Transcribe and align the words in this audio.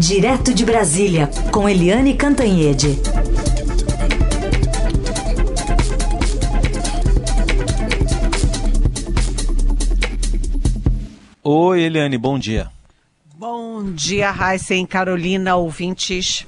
Direto 0.00 0.54
de 0.54 0.64
Brasília, 0.64 1.28
com 1.52 1.68
Eliane 1.68 2.14
Cantanhede. 2.14 2.98
Oi, 11.44 11.82
Eliane, 11.82 12.16
bom 12.16 12.38
dia. 12.38 12.70
Bom 13.36 13.92
dia, 13.92 14.30
e 14.30 14.86
Carolina, 14.86 15.56
ouvintes. 15.56 16.46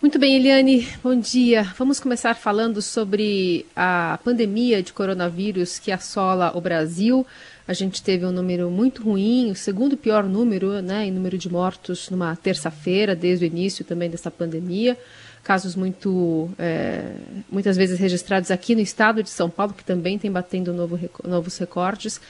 Muito 0.00 0.18
bem, 0.18 0.36
Eliane, 0.36 0.88
bom 1.04 1.20
dia. 1.20 1.64
Vamos 1.76 2.00
começar 2.00 2.34
falando 2.34 2.80
sobre 2.80 3.66
a 3.76 4.18
pandemia 4.24 4.82
de 4.82 4.94
coronavírus 4.94 5.78
que 5.78 5.92
assola 5.92 6.56
o 6.56 6.62
Brasil. 6.62 7.26
A 7.68 7.72
gente 7.72 8.00
teve 8.00 8.24
um 8.24 8.30
número 8.30 8.70
muito 8.70 9.02
ruim, 9.02 9.50
o 9.50 9.56
segundo 9.56 9.96
pior 9.96 10.24
número, 10.24 10.80
né, 10.80 11.06
em 11.06 11.10
número 11.10 11.36
de 11.36 11.50
mortos 11.50 12.08
numa 12.10 12.36
terça-feira, 12.36 13.16
desde 13.16 13.44
o 13.44 13.46
início 13.46 13.84
também 13.84 14.08
dessa 14.08 14.30
pandemia. 14.30 14.96
Casos 15.42 15.74
muito, 15.74 16.48
é, 16.58 17.14
muitas 17.50 17.76
vezes 17.76 17.98
registrados 17.98 18.50
aqui 18.50 18.74
no 18.74 18.80
estado 18.80 19.22
de 19.22 19.30
São 19.30 19.50
Paulo, 19.50 19.74
que 19.74 19.84
também 19.84 20.18
tem 20.18 20.30
batendo 20.30 20.72
novo, 20.72 20.98
novos 21.24 21.58
recordes. 21.58 22.20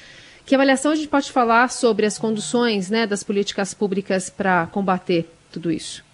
Que 0.47 0.55
avaliação 0.55 0.93
a 0.93 0.95
gente 0.95 1.09
pode 1.09 1.31
falar 1.31 1.71
sobre 1.71 2.07
as 2.07 2.19
conduções 2.19 2.89
né, 2.89 3.07
das 3.07 3.23
políticas 3.23 3.75
públicas 3.75 4.31
para 4.31 4.67
combater 4.67 5.29
tudo 5.51 5.71
isso? 5.71 6.05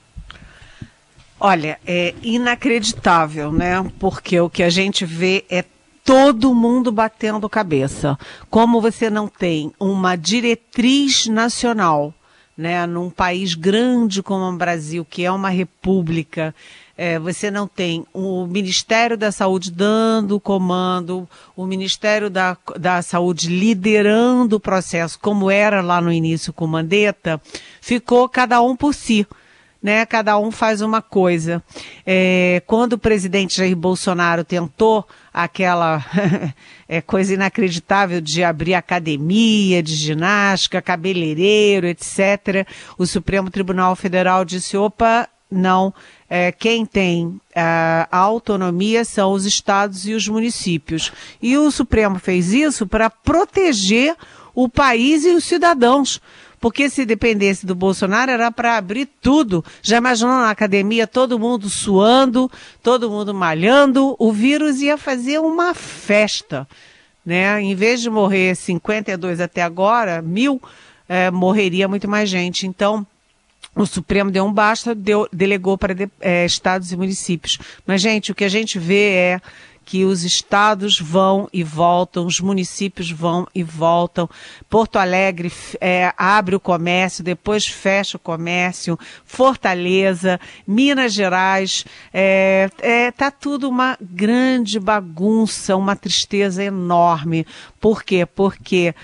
Olha, 1.38 1.78
é 1.84 2.14
inacreditável, 2.22 3.52
né? 3.52 3.84
Porque 3.98 4.38
o 4.38 4.48
que 4.48 4.62
a 4.62 4.70
gente 4.70 5.04
vê 5.04 5.44
é 5.50 5.64
todo 6.04 6.54
mundo 6.54 6.90
batendo 6.90 7.48
cabeça. 7.48 8.18
Como 8.50 8.80
você 8.80 9.08
não 9.08 9.28
tem 9.28 9.72
uma 9.78 10.16
diretriz 10.16 11.26
nacional, 11.26 12.14
né, 12.56 12.86
num 12.86 13.08
país 13.08 13.54
grande 13.54 14.22
como 14.22 14.44
o 14.44 14.56
Brasil, 14.56 15.06
que 15.08 15.24
é 15.24 15.32
uma 15.32 15.48
república, 15.48 16.54
é, 16.96 17.18
você 17.18 17.50
não 17.50 17.66
tem 17.66 18.04
o 18.12 18.46
Ministério 18.46 19.16
da 19.16 19.32
Saúde 19.32 19.70
dando 19.70 20.36
o 20.36 20.40
comando, 20.40 21.28
o 21.56 21.64
Ministério 21.64 22.28
da, 22.28 22.56
da 22.78 23.00
Saúde 23.00 23.48
liderando 23.48 24.56
o 24.56 24.60
processo, 24.60 25.18
como 25.18 25.50
era 25.50 25.80
lá 25.80 26.00
no 26.00 26.12
início 26.12 26.52
com 26.52 26.66
Mandetta, 26.66 27.40
ficou 27.80 28.28
cada 28.28 28.60
um 28.60 28.76
por 28.76 28.94
si 28.94 29.26
né? 29.82 30.06
Cada 30.06 30.38
um 30.38 30.50
faz 30.50 30.80
uma 30.80 31.02
coisa. 31.02 31.62
É, 32.06 32.62
quando 32.66 32.92
o 32.92 32.98
presidente 32.98 33.56
Jair 33.56 33.74
Bolsonaro 33.74 34.44
tentou 34.44 35.06
aquela 35.32 36.04
é, 36.88 37.00
coisa 37.00 37.34
inacreditável 37.34 38.20
de 38.20 38.44
abrir 38.44 38.74
academia 38.74 39.82
de 39.82 39.94
ginástica, 39.94 40.80
cabeleireiro, 40.80 41.86
etc., 41.86 42.66
o 42.96 43.06
Supremo 43.06 43.50
Tribunal 43.50 43.96
Federal 43.96 44.44
disse: 44.44 44.76
opa, 44.76 45.28
não. 45.50 45.92
É, 46.30 46.50
quem 46.50 46.86
tem 46.86 47.38
a 47.54 48.08
autonomia 48.10 49.04
são 49.04 49.32
os 49.32 49.44
estados 49.44 50.06
e 50.06 50.14
os 50.14 50.26
municípios. 50.26 51.12
E 51.42 51.58
o 51.58 51.70
Supremo 51.70 52.18
fez 52.18 52.54
isso 52.54 52.86
para 52.86 53.10
proteger 53.10 54.16
o 54.54 54.66
país 54.66 55.26
e 55.26 55.30
os 55.30 55.44
cidadãos 55.44 56.20
porque 56.62 56.88
se 56.88 57.04
dependesse 57.04 57.66
do 57.66 57.74
Bolsonaro 57.74 58.30
era 58.30 58.52
para 58.52 58.76
abrir 58.76 59.08
tudo. 59.20 59.64
Já 59.82 59.96
imaginou 59.96 60.36
na 60.36 60.48
academia 60.48 61.08
todo 61.08 61.36
mundo 61.36 61.68
suando, 61.68 62.48
todo 62.80 63.10
mundo 63.10 63.34
malhando, 63.34 64.14
o 64.16 64.32
vírus 64.32 64.80
ia 64.80 64.96
fazer 64.96 65.40
uma 65.40 65.74
festa, 65.74 66.66
né? 67.26 67.60
Em 67.60 67.74
vez 67.74 68.00
de 68.00 68.08
morrer 68.08 68.54
52 68.54 69.40
até 69.40 69.60
agora, 69.60 70.22
mil, 70.22 70.62
é, 71.08 71.32
morreria 71.32 71.88
muito 71.88 72.08
mais 72.08 72.30
gente. 72.30 72.64
Então, 72.64 73.04
o 73.74 73.84
Supremo 73.84 74.30
deu 74.30 74.44
um 74.44 74.52
basta, 74.52 74.94
deu, 74.94 75.28
delegou 75.32 75.76
para 75.76 75.92
de, 75.92 76.08
é, 76.20 76.46
estados 76.46 76.92
e 76.92 76.96
municípios. 76.96 77.58
Mas, 77.84 78.00
gente, 78.00 78.30
o 78.30 78.36
que 78.36 78.44
a 78.44 78.48
gente 78.48 78.78
vê 78.78 79.14
é 79.14 79.40
que 79.84 80.04
os 80.04 80.24
estados 80.24 80.98
vão 80.98 81.48
e 81.52 81.62
voltam, 81.62 82.26
os 82.26 82.40
municípios 82.40 83.10
vão 83.10 83.46
e 83.54 83.62
voltam. 83.62 84.28
Porto 84.68 84.96
Alegre 84.96 85.52
é, 85.80 86.12
abre 86.16 86.54
o 86.54 86.60
comércio, 86.60 87.24
depois 87.24 87.66
fecha 87.66 88.16
o 88.16 88.20
comércio. 88.20 88.98
Fortaleza, 89.24 90.40
Minas 90.66 91.12
Gerais, 91.12 91.84
é, 92.12 92.70
é, 92.78 93.10
tá 93.10 93.30
tudo 93.30 93.68
uma 93.68 93.96
grande 94.00 94.78
bagunça, 94.78 95.76
uma 95.76 95.96
tristeza 95.96 96.62
enorme. 96.62 97.46
Por 97.80 98.02
quê? 98.02 98.24
Porque 98.24 98.94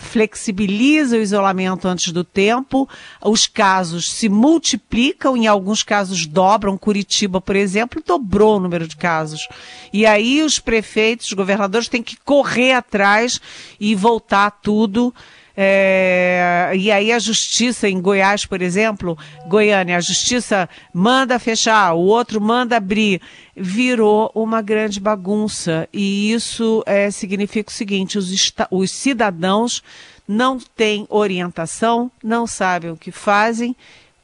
flexibiliza 0.00 1.16
o 1.16 1.20
isolamento 1.20 1.88
antes 1.88 2.12
do 2.12 2.22
tempo, 2.22 2.88
os 3.24 3.46
casos 3.46 4.10
se 4.12 4.28
multiplicam, 4.28 5.36
em 5.36 5.46
alguns 5.46 5.82
casos 5.82 6.26
dobram. 6.26 6.78
Curitiba, 6.78 7.40
por 7.40 7.56
exemplo, 7.56 8.02
dobrou 8.06 8.56
o 8.56 8.60
número 8.60 8.86
de 8.86 8.96
casos. 8.96 9.48
E 9.92 10.06
aí 10.06 10.42
os 10.42 10.58
prefeitos, 10.58 11.26
os 11.26 11.32
governadores 11.32 11.88
têm 11.88 12.02
que 12.02 12.16
correr 12.24 12.72
atrás 12.72 13.40
e 13.78 13.94
voltar 13.94 14.50
tudo 14.50 15.12
é, 15.56 16.72
e 16.76 16.90
aí 16.90 17.12
a 17.12 17.18
justiça 17.18 17.88
em 17.88 18.00
Goiás, 18.00 18.46
por 18.46 18.62
exemplo, 18.62 19.18
Goiânia, 19.46 19.96
a 19.96 20.00
justiça 20.00 20.68
manda 20.92 21.38
fechar, 21.38 21.94
o 21.94 22.00
outro 22.00 22.40
manda 22.40 22.76
abrir. 22.76 23.20
Virou 23.56 24.30
uma 24.34 24.62
grande 24.62 25.00
bagunça. 25.00 25.88
E 25.92 26.32
isso 26.32 26.82
é, 26.86 27.10
significa 27.10 27.70
o 27.70 27.74
seguinte: 27.74 28.16
os, 28.16 28.52
os 28.70 28.90
cidadãos 28.90 29.82
não 30.26 30.58
têm 30.58 31.06
orientação, 31.08 32.10
não 32.22 32.46
sabem 32.46 32.90
o 32.90 32.96
que 32.96 33.10
fazem. 33.10 33.76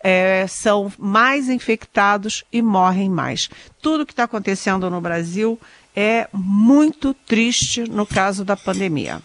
É, 0.08 0.46
são 0.46 0.92
mais 0.96 1.48
infectados 1.48 2.44
e 2.52 2.62
morrem 2.62 3.10
mais. 3.10 3.50
Tudo 3.82 4.06
que 4.06 4.12
está 4.12 4.24
acontecendo 4.24 4.88
no 4.88 5.00
Brasil 5.00 5.58
é 5.96 6.28
muito 6.32 7.12
triste 7.12 7.90
no 7.90 8.06
caso 8.06 8.44
da 8.44 8.56
pandemia. 8.56 9.20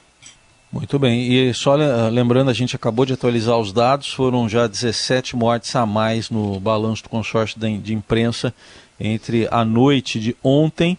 Muito 0.72 0.98
bem, 0.98 1.34
e 1.34 1.54
só 1.54 1.76
lembrando, 2.09 2.50
a 2.50 2.54
gente 2.54 2.78
acabou 2.78 3.06
de 3.06 3.12
atualizar 3.12 3.58
os 3.58 3.74
dados, 3.74 4.14
foram 4.14 4.48
já 4.48 4.68
17 4.68 5.36
mortes 5.36 5.76
a 5.76 5.86
mais 5.86 6.30
no 6.30 6.62
balanço 6.62 7.04
do 7.04 7.09
consórcio 7.09 7.59
de 7.59 7.94
imprensa 7.94 8.54
entre 8.98 9.50
a 9.52 9.66
noite 9.66 10.18
de 10.18 10.34
ontem 10.42 10.98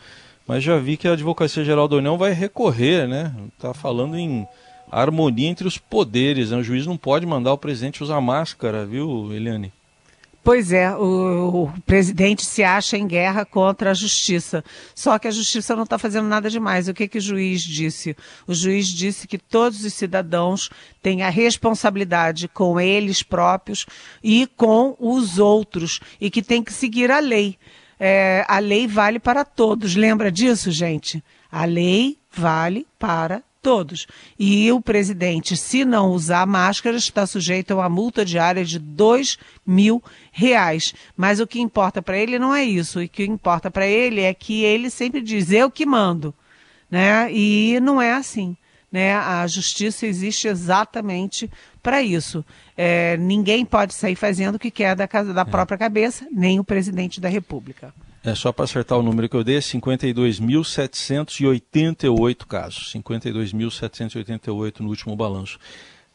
mas 0.47 0.62
já 0.62 0.78
vi 0.78 0.99
que 0.99 1.09
a 1.09 1.12
Advocacia 1.12 1.65
Geral 1.65 1.88
da 1.88 1.97
União 1.97 2.19
vai 2.19 2.32
recorrer, 2.32 3.09
né? 3.09 3.34
Está 3.56 3.72
falando 3.72 4.19
em 4.19 4.47
harmonia 4.91 5.49
entre 5.49 5.66
os 5.66 5.78
poderes, 5.78 6.50
né? 6.50 6.59
O 6.59 6.62
juiz 6.62 6.87
não 6.87 6.99
pode 6.99 7.25
mandar 7.25 7.54
o 7.54 7.59
presidente 7.59 8.03
usar 8.03 8.20
máscara, 8.20 8.84
viu, 8.84 9.32
Eliane? 9.32 9.72
Pois 10.43 10.73
é, 10.73 10.91
o, 10.97 11.65
o, 11.65 11.83
presidente 11.83 12.47
se 12.47 12.65
acha 12.65 12.97
em 12.97 13.06
guerra 13.06 13.45
contra 13.45 13.91
a 13.91 13.95
justiça. 13.95 14.65
Só 14.95 15.19
que 15.19 15.28
a 15.28 15.31
justiça 15.31 15.77
não 15.77 15.83
está 15.83 15.99
fazendo 15.99 16.27
nada 16.27 16.49
demais. 16.49 16.89
O 16.89 16.95
que, 16.95 17.06
que 17.06 17.19
o 17.19 17.21
juiz 17.21 17.61
disse? 17.61 18.17
O 18.47 18.55
juiz 18.55 18.89
disse 18.89 19.29
que 19.29 19.37
todos 19.37 19.84
os 19.84 19.93
cidadãos 19.93 20.71
têm 21.03 21.23
a 21.23 21.29
responsabilidade 21.29 22.49
com 22.49 22.81
eles 22.81 23.23
próprios 23.23 23.84
e 24.25 24.49
com 24.56 24.97
os 24.99 25.38
outros 25.38 26.00
e 26.19 26.31
que 26.31 26.43
tem 26.43 26.62
que 26.62 26.73
seguir 26.73 27.11
a 27.11 27.20
lei. 27.20 27.59
É, 27.99 28.47
a 28.49 28.59
lei 28.59 28.87
vale 28.87 29.19
para 29.19 29.44
todos. 29.44 29.94
Lembra 29.94 30.32
disso, 30.32 30.70
gente? 30.70 31.23
A 31.53 31.67
lei 31.67 32.17
vale 32.32 32.87
para 32.99 33.43
todos. 33.62 34.07
E 34.39 34.71
o 34.73 34.81
presidente, 34.81 35.57
se 35.57 35.85
não 35.85 36.11
usar 36.11 36.47
máscara, 36.47 36.97
está 36.97 37.27
sujeito 37.27 37.73
a 37.73 37.77
uma 37.77 37.89
multa 37.89 38.25
diária 38.25 38.65
de 38.65 38.79
dois 38.79 39.39
mil 39.67 40.03
reais. 40.33 40.95
Mas 41.17 41.41
o 41.41 41.47
que 41.47 41.61
importa 41.61 42.03
para 42.03 42.19
ele 42.19 42.39
não 42.39 42.55
é 42.55 42.65
isso. 42.65 43.01
O 43.01 43.09
que 43.09 43.25
importa 43.25 43.71
para 43.71 43.87
ele 43.87 44.23
é 44.23 44.33
que 44.35 44.62
ele 44.62 44.91
sempre 44.91 45.21
diz, 45.21 45.51
eu 45.53 45.71
que 45.71 45.87
mando. 45.87 46.35
Né? 46.91 47.33
E 47.33 47.79
não 47.81 48.01
é 48.01 48.12
assim. 48.12 48.57
Né? 48.91 49.15
A 49.15 49.47
justiça 49.47 50.07
existe 50.07 50.49
exatamente 50.49 51.49
para 51.83 52.03
isso. 52.03 52.45
É, 52.77 53.17
ninguém 53.17 53.65
pode 53.65 53.95
sair 53.95 54.17
fazendo 54.17 54.57
o 54.57 54.59
que 54.59 54.71
quer 54.71 54.97
da, 54.97 55.07
casa, 55.07 55.33
da 55.33 55.43
é. 55.43 55.45
própria 55.45 55.79
cabeça, 55.79 56.27
nem 56.33 56.59
o 56.59 56.65
presidente 56.65 57.21
da 57.21 57.29
República. 57.29 57.95
É 58.22 58.34
só 58.34 58.52
para 58.52 58.64
acertar 58.64 58.99
o 58.99 59.02
número 59.02 59.26
que 59.28 59.37
eu 59.37 59.43
dei, 59.43 59.58
52.788 59.58 62.46
casos. 62.46 62.93
52.788 62.94 64.81
no 64.81 64.88
último 64.88 65.17
balanço. 65.17 65.58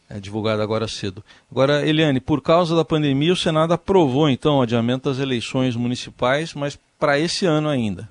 é, 0.07 0.19
divulgada 0.19 0.61
agora 0.61 0.87
cedo. 0.87 1.23
Agora, 1.51 1.87
Eliane, 1.87 2.19
por 2.19 2.41
causa 2.41 2.75
da 2.75 2.85
pandemia, 2.85 3.33
o 3.33 3.35
Senado 3.35 3.73
aprovou 3.73 4.29
então 4.29 4.57
o 4.57 4.61
adiamento 4.61 5.09
das 5.09 5.19
eleições 5.19 5.75
municipais, 5.75 6.53
mas 6.53 6.77
para 6.99 7.19
esse 7.19 7.45
ano 7.45 7.69
ainda. 7.69 8.07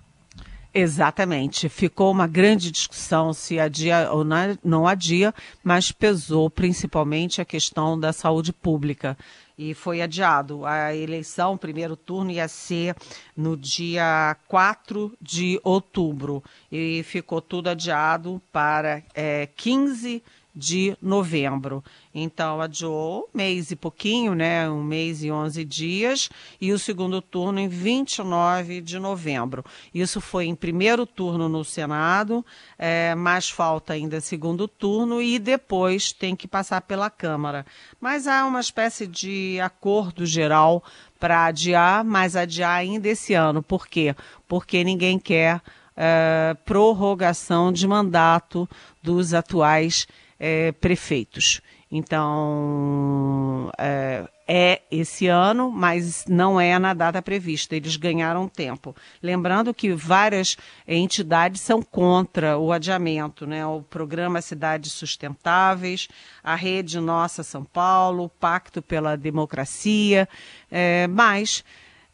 Exatamente. 0.77 1.69
Ficou 1.69 2.11
uma 2.11 2.27
grande 2.27 2.69
discussão 2.69 3.33
se 3.33 3.61
adia 3.61 4.11
ou 4.11 4.25
não 4.25 4.89
adia, 4.89 5.33
mas 5.63 5.93
pesou 5.93 6.51
principalmente 6.51 7.41
a 7.41 7.45
questão 7.45 7.99
da 7.99 8.13
saúde 8.13 8.53
pública. 8.53 9.17
E 9.57 9.73
foi 9.73 10.03
adiado. 10.03 10.67
A 10.67 10.93
eleição, 10.93 11.57
primeiro 11.57 11.97
turno, 11.97 12.33
ia 12.33 12.49
ser 12.49 12.97
no 13.37 13.57
dia 13.57 14.37
4 14.49 15.17
de 15.23 15.61
outubro. 15.63 16.43
E 16.73 17.05
ficou 17.05 17.41
tudo 17.41 17.71
adiado 17.71 18.43
para 18.51 19.01
é, 19.15 19.49
15 19.55 20.25
de 20.55 20.97
novembro. 21.03 21.83
Então, 22.15 22.61
adiou 22.61 23.29
um 23.35 23.37
mês 23.37 23.73
e 23.73 23.77
pouquinho, 23.77 24.35
né? 24.35 24.71
Um 24.71 24.85
mês 24.85 25.25
e 25.25 25.31
11 25.31 25.65
dias, 25.65 26.31
e 26.61 26.73
o 26.73 26.79
segundo 26.79 27.21
turno 27.21 27.59
em 27.59 27.67
29 27.67 28.81
de 28.81 28.99
novembro. 29.01 29.65
Isso 29.93 30.21
foi 30.21 30.47
em 30.47 30.55
primeiro 30.55 31.05
turno 31.07 31.49
no 31.49 31.65
Senado, 31.65 32.47
é, 32.79 33.15
mas 33.17 33.51
falta 33.51 33.95
ainda 33.95 34.21
segundo 34.21 34.69
turno, 34.69 35.21
e 35.21 35.41
depois 35.41 36.13
tem 36.13 36.37
que 36.37 36.47
passar 36.47 36.83
pela 36.83 37.11
Câmara. 37.11 37.67
Mas 38.01 38.29
há 38.29 38.47
uma 38.47 38.61
espécie 38.61 39.09
de 39.09 39.59
acordo 39.61 40.25
geral 40.25 40.85
para 41.19 41.47
adiar, 41.47 42.05
mas 42.05 42.37
adiar 42.37 42.77
ainda 42.77 43.09
esse 43.09 43.35
ano. 43.35 43.63
Por 43.63 43.89
quê? 43.89 44.15
Porque 44.47 44.85
ninguém 44.85 45.19
quer. 45.19 45.61
É, 45.97 46.57
prorrogação 46.65 47.73
de 47.73 47.87
mandato 47.87 48.69
dos 49.01 49.33
atuais 49.33 50.09
é, 50.39 50.73
prefeitos. 50.73 51.61
Então, 51.91 53.71
é, 53.79 54.27
é, 54.49 54.83
esse 54.91 55.29
ano, 55.29 55.71
mas 55.71 56.25
não 56.29 56.61
é 56.61 56.77
na 56.79 56.93
data 56.93 57.23
prevista. 57.23 57.77
Eles 57.77 57.97
ganharam 57.97 58.49
tempo. 58.49 58.97
Lembrando 59.23 59.73
que 59.73 59.93
várias 59.93 60.57
entidades 60.89 61.61
são 61.61 61.81
contra 61.81 62.59
o 62.59 62.73
adiamento, 62.73 63.47
né? 63.47 63.65
O 63.65 63.81
programa 63.81 64.43
Cidades 64.43 64.93
Sustentáveis, 64.93 66.09
a 66.43 66.55
Rede 66.55 66.99
Nossa 66.99 67.43
São 67.43 67.65
Paulo, 67.65 68.25
o 68.25 68.29
Pacto 68.29 68.83
pela 68.83 69.17
Democracia, 69.17 70.29
é, 70.71 71.07
mas 71.07 71.65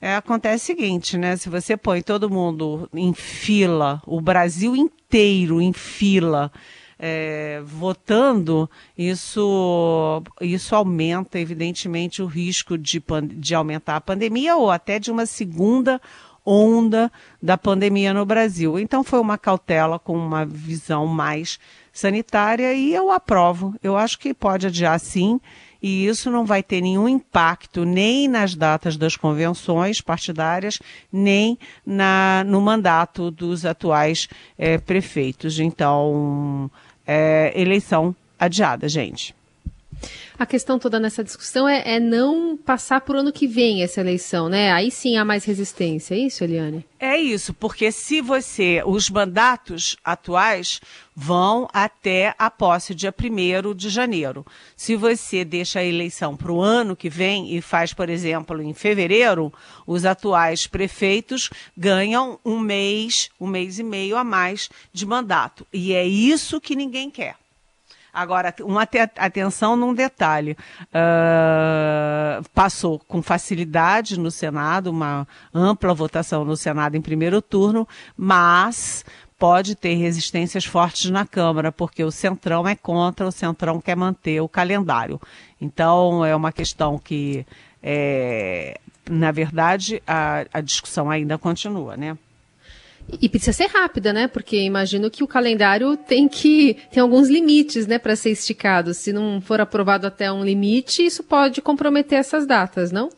é, 0.01 0.15
acontece 0.15 0.65
o 0.65 0.67
seguinte, 0.77 1.17
né? 1.17 1.37
Se 1.37 1.49
você 1.49 1.77
põe 1.77 2.03
todo 2.03 2.31
mundo 2.31 2.89
em 2.95 3.15
fila, 3.15 4.03
o 4.07 4.21
Brasil 4.21 4.77
inteiro 4.77 5.61
em 5.61 5.73
fila 5.73 6.53
é, 7.03 7.63
votando, 7.65 8.69
isso, 8.97 10.23
isso 10.41 10.77
aumenta, 10.77 11.39
evidentemente, 11.39 12.21
o 12.23 12.27
risco 12.27 12.77
de, 12.77 13.03
de 13.23 13.55
aumentar 13.55 13.97
a 13.97 14.01
pandemia 14.01 14.55
ou 14.57 14.71
até 14.71 14.99
de 14.99 15.11
uma 15.11 15.25
segunda 15.25 15.99
onda 16.45 17.11
da 17.43 17.57
pandemia 17.57 18.13
no 18.13 18.27
Brasil. 18.27 18.79
Então 18.79 19.03
foi 19.03 19.19
uma 19.19 19.39
cautela 19.39 19.99
com 19.99 20.17
uma 20.17 20.45
visão 20.45 21.07
mais 21.07 21.59
sanitária 21.93 22.75
e 22.75 22.95
eu 22.95 23.11
aprovo. 23.11 23.75
Eu 23.83 23.97
acho 23.97 24.19
que 24.19 24.35
pode 24.35 24.67
adiar 24.67 24.99
sim 25.01 25.41
e 25.83 26.07
isso 26.07 26.31
não 26.31 26.45
vai 26.45 26.63
ter 26.63 26.81
nenhum 26.81 27.09
impacto 27.09 27.85
nem 27.85 28.29
nas 28.29 28.55
datas 28.55 28.97
das 28.97 29.17
convenções 29.17 30.01
partidárias, 30.01 30.79
nem 31.11 31.59
na, 31.85 32.45
no 32.47 32.61
mandato 32.61 33.31
dos 33.31 33.65
atuais 33.65 34.29
é, 34.59 34.77
prefeitos. 34.77 35.59
Então, 35.59 36.71
é, 37.13 37.53
eleição 37.61 38.15
adiada, 38.39 38.89
gente. 38.89 39.35
A 40.39 40.47
questão 40.47 40.79
toda 40.79 40.99
nessa 40.99 41.23
discussão 41.23 41.69
é, 41.69 41.83
é, 41.97 42.01
não 42.01 42.57
passar 42.57 43.03
por 43.03 43.17
ano 43.17 43.33
que 43.33 43.47
vem 43.47 43.83
essa 43.83 44.01
eleição, 44.01 44.49
né? 44.49 44.73
Aí 44.73 44.91
sim 44.91 45.17
há 45.17 45.25
mais 45.25 45.45
resistência, 45.45 46.15
é 46.15 46.19
isso, 46.19 46.43
Eliane? 46.43 46.85
É 46.99 47.19
isso, 47.19 47.53
porque 47.55 47.93
se 47.93 48.21
você. 48.21 48.83
Os 48.87 49.11
mandatos 49.11 49.97
atuais 50.05 50.81
vão 51.15 51.69
até 51.73 52.35
a 52.39 52.51
posse 52.51 52.95
dia 52.95 53.13
1 53.13 53.75
de 53.75 53.91
janeiro. 53.91 54.45
Se 54.77 54.97
você 54.97 55.45
deixa 55.45 55.81
a 55.81 55.85
eleição 55.85 56.37
para 56.37 56.53
o 56.53 56.61
ano 56.61 56.97
que 56.97 57.11
vem 57.11 57.55
e 57.55 57.61
faz, 57.61 57.93
por 57.93 58.09
exemplo, 58.09 58.61
em 58.63 58.73
fevereiro, 58.73 59.53
os 59.87 60.07
atuais 60.07 60.67
prefeitos 60.67 61.51
ganham 61.77 62.39
um 62.45 62.59
mês, 62.59 63.29
um 63.39 63.47
mês 63.47 63.79
e 63.79 63.83
meio 63.83 64.17
a 64.17 64.25
mais 64.25 64.71
de 64.93 65.05
mandato. 65.05 65.67
E 65.73 65.93
é 65.93 66.07
isso 66.07 66.61
que 66.61 66.75
ninguém 66.75 67.11
quer. 67.11 67.37
Agora, 68.13 68.55
uma 68.63 68.83
atenção 68.83 69.77
num 69.77 69.95
detalhe. 69.95 70.57
Uh, 70.87 72.43
passou 72.55 72.99
com 72.99 73.23
facilidade 73.23 74.19
no 74.19 74.31
Senado, 74.31 74.91
uma 74.91 75.27
ampla 75.55 75.95
votação 75.95 76.45
no 76.45 76.57
Senado 76.57 76.97
em 76.97 77.01
primeiro 77.01 77.41
turno, 77.41 77.87
mas 78.17 79.05
pode 79.39 79.75
ter 79.75 79.95
resistências 79.95 80.67
fortes 80.67 81.11
na 81.11 81.25
Câmara, 81.25 81.73
porque 81.73 82.05
o 82.05 82.11
Centrão 82.11 82.69
é 82.69 82.77
contra, 82.77 83.27
o 83.27 83.33
Centrão 83.33 83.81
quer 83.81 83.97
manter 83.97 84.41
o 84.41 84.49
calendário. 84.49 85.19
Então, 85.59 86.23
é 86.25 86.37
uma 86.37 86.53
questão 86.53 86.99
que, 86.99 87.47
é, 87.83 88.79
na 89.09 89.33
verdade, 89.33 90.03
a, 90.07 90.45
a 90.53 90.61
discussão 90.61 91.11
ainda 91.11 91.39
continua, 91.39 91.97
né? 91.97 92.19
E 93.21 93.29
precisa 93.29 93.53
ser 93.53 93.67
rápida, 93.67 94.13
né? 94.13 94.29
Porque 94.29 94.61
imagino 94.61 95.11
que 95.11 95.25
o 95.25 95.27
calendário 95.27 95.97
tem 95.97 96.29
que 96.29 96.77
tem 96.91 97.01
alguns 97.03 97.29
limites, 97.29 97.87
né, 97.87 97.99
para 97.99 98.15
ser 98.15 98.31
esticado. 98.31 98.93
Se 98.93 99.13
não 99.13 99.41
for 99.41 99.61
aprovado 99.61 100.07
até 100.07 100.31
um 100.31 100.45
limite, 100.45 101.05
isso 101.05 101.23
pode 101.23 101.63
comprometer 101.63 102.19
essas 102.19 102.47
datas, 102.47 102.93
não? 102.93 103.09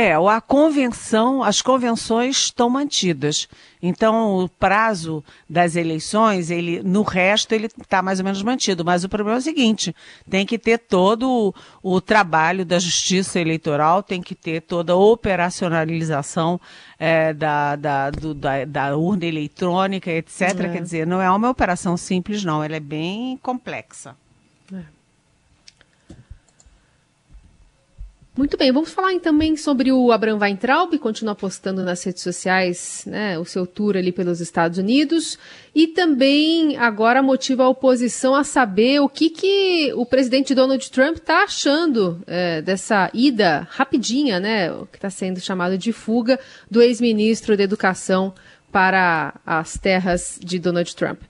É, 0.00 0.14
a 0.14 0.40
convenção, 0.40 1.42
as 1.42 1.60
convenções 1.60 2.44
estão 2.44 2.70
mantidas. 2.70 3.46
Então, 3.82 4.38
o 4.38 4.48
prazo 4.48 5.22
das 5.46 5.76
eleições, 5.76 6.50
ele, 6.50 6.82
no 6.82 7.02
resto, 7.02 7.52
ele 7.54 7.66
está 7.66 8.00
mais 8.00 8.18
ou 8.18 8.24
menos 8.24 8.42
mantido. 8.42 8.82
Mas 8.82 9.04
o 9.04 9.10
problema 9.10 9.36
é 9.36 9.40
o 9.40 9.42
seguinte: 9.42 9.94
tem 10.28 10.46
que 10.46 10.58
ter 10.58 10.78
todo 10.78 11.52
o, 11.82 11.96
o 11.96 12.00
trabalho 12.00 12.64
da 12.64 12.78
justiça 12.78 13.38
eleitoral, 13.38 14.02
tem 14.02 14.22
que 14.22 14.34
ter 14.34 14.62
toda 14.62 14.94
a 14.94 14.96
operacionalização 14.96 16.58
é, 16.98 17.34
da, 17.34 17.76
da, 17.76 18.10
do, 18.10 18.32
da, 18.32 18.64
da, 18.64 18.96
urna 18.96 19.26
eletrônica, 19.26 20.10
etc. 20.10 20.40
É. 20.40 20.68
Quer 20.70 20.82
dizer, 20.82 21.06
não 21.06 21.20
é 21.20 21.30
uma 21.30 21.50
operação 21.50 21.94
simples, 21.98 22.42
não. 22.42 22.64
Ela 22.64 22.76
é 22.76 22.80
bem 22.80 23.38
complexa. 23.42 24.16
Muito 28.40 28.56
bem, 28.56 28.72
vamos 28.72 28.90
falar 28.90 29.20
também 29.20 29.54
sobre 29.54 29.92
o 29.92 30.10
Abraham 30.10 30.38
Weintraub, 30.38 30.98
continua 30.98 31.34
postando 31.34 31.84
nas 31.84 32.02
redes 32.02 32.22
sociais 32.22 33.04
né, 33.06 33.38
o 33.38 33.44
seu 33.44 33.66
tour 33.66 33.98
ali 33.98 34.12
pelos 34.12 34.40
Estados 34.40 34.78
Unidos 34.78 35.38
e 35.74 35.88
também 35.88 36.74
agora 36.78 37.22
motiva 37.22 37.64
a 37.64 37.68
oposição 37.68 38.34
a 38.34 38.42
saber 38.42 38.98
o 39.00 39.10
que, 39.10 39.28
que 39.28 39.92
o 39.94 40.06
presidente 40.06 40.54
Donald 40.54 40.90
Trump 40.90 41.16
está 41.16 41.44
achando 41.44 42.22
é, 42.26 42.62
dessa 42.62 43.10
ida 43.12 43.68
rapidinha, 43.70 44.40
né, 44.40 44.70
que 44.90 44.96
está 44.96 45.10
sendo 45.10 45.38
chamado 45.38 45.76
de 45.76 45.92
fuga 45.92 46.40
do 46.70 46.80
ex-ministro 46.80 47.58
da 47.58 47.64
Educação 47.64 48.32
para 48.72 49.34
as 49.44 49.76
terras 49.76 50.40
de 50.42 50.58
Donald 50.58 50.96
Trump. 50.96 51.20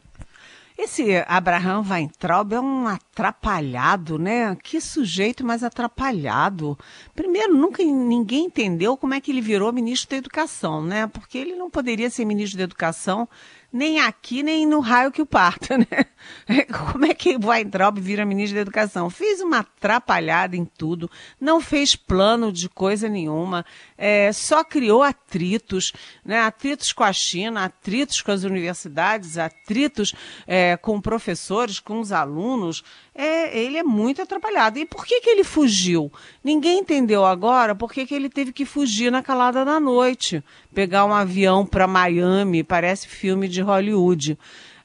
Esse 0.83 1.23
Abraham 1.27 1.85
Weintraub 1.87 2.55
é 2.55 2.59
um 2.59 2.89
atrapalhado, 2.89 4.19
né? 4.19 4.57
Que 4.63 4.81
sujeito 4.81 5.45
mais 5.45 5.63
atrapalhado. 5.63 6.79
Primeiro, 7.15 7.55
nunca 7.55 7.85
ninguém 7.85 8.47
entendeu 8.47 8.97
como 8.97 9.13
é 9.13 9.21
que 9.21 9.31
ele 9.31 9.43
virou 9.43 9.71
ministro 9.75 10.09
da 10.09 10.17
Educação, 10.17 10.83
né? 10.83 11.07
Porque 11.07 11.37
ele 11.37 11.55
não 11.55 11.69
poderia 11.69 12.09
ser 12.09 12.25
ministro 12.25 12.57
da 12.57 12.65
Educação 12.65 13.29
nem 13.73 14.01
aqui, 14.01 14.43
nem 14.43 14.67
no 14.67 14.81
raio 14.81 15.13
que 15.13 15.23
o 15.23 15.27
parta, 15.27 15.79
né? 15.79 16.65
Como 16.93 17.05
é 17.05 17.15
que 17.15 17.37
Weintraub 17.37 17.99
vira 17.99 18.25
ministro 18.25 18.57
da 18.57 18.63
Educação? 18.63 19.09
Fez 19.09 19.41
uma 19.41 19.59
atrapalhada 19.59 20.57
em 20.57 20.65
tudo, 20.65 21.11
não 21.41 21.61
fez 21.61 21.95
plano 21.95 22.53
de 22.53 22.69
coisa 22.69 23.09
nenhuma, 23.09 23.65
é, 23.97 24.33
só 24.33 24.65
criou 24.65 25.03
atritos, 25.03 25.93
né? 26.25 26.41
atritos 26.41 26.93
com 26.93 27.05
a 27.05 27.13
China, 27.13 27.65
atritos 27.65 28.21
com 28.21 28.33
as 28.33 28.43
universidades, 28.43 29.39
atritos 29.39 30.15
é, 30.47 30.77
com 30.77 31.01
professores, 31.01 31.79
com 31.79 32.01
os 32.01 32.13
alunos, 32.13 32.83
é, 33.21 33.59
ele 33.59 33.77
é 33.77 33.83
muito 33.83 34.23
atrapalhado. 34.23 34.79
E 34.79 34.87
por 34.87 35.05
que, 35.05 35.21
que 35.21 35.29
ele 35.29 35.45
fugiu? 35.45 36.11
Ninguém 36.43 36.79
entendeu 36.79 37.25
agora 37.27 37.75
por 37.75 37.93
que, 37.93 38.07
que 38.07 38.15
ele 38.15 38.31
teve 38.31 38.51
que 38.51 38.65
fugir 38.65 39.13
na 39.13 39.23
calada 39.23 39.63
da 39.63 39.79
noite, 39.79 40.43
pegar 40.75 41.05
um 41.05 41.13
avião 41.13 41.67
para 41.67 41.87
Miami, 41.87 42.65
parece 42.65 43.07
filme 43.07 43.47
de 43.47 43.61
Hollywood. 43.61 44.39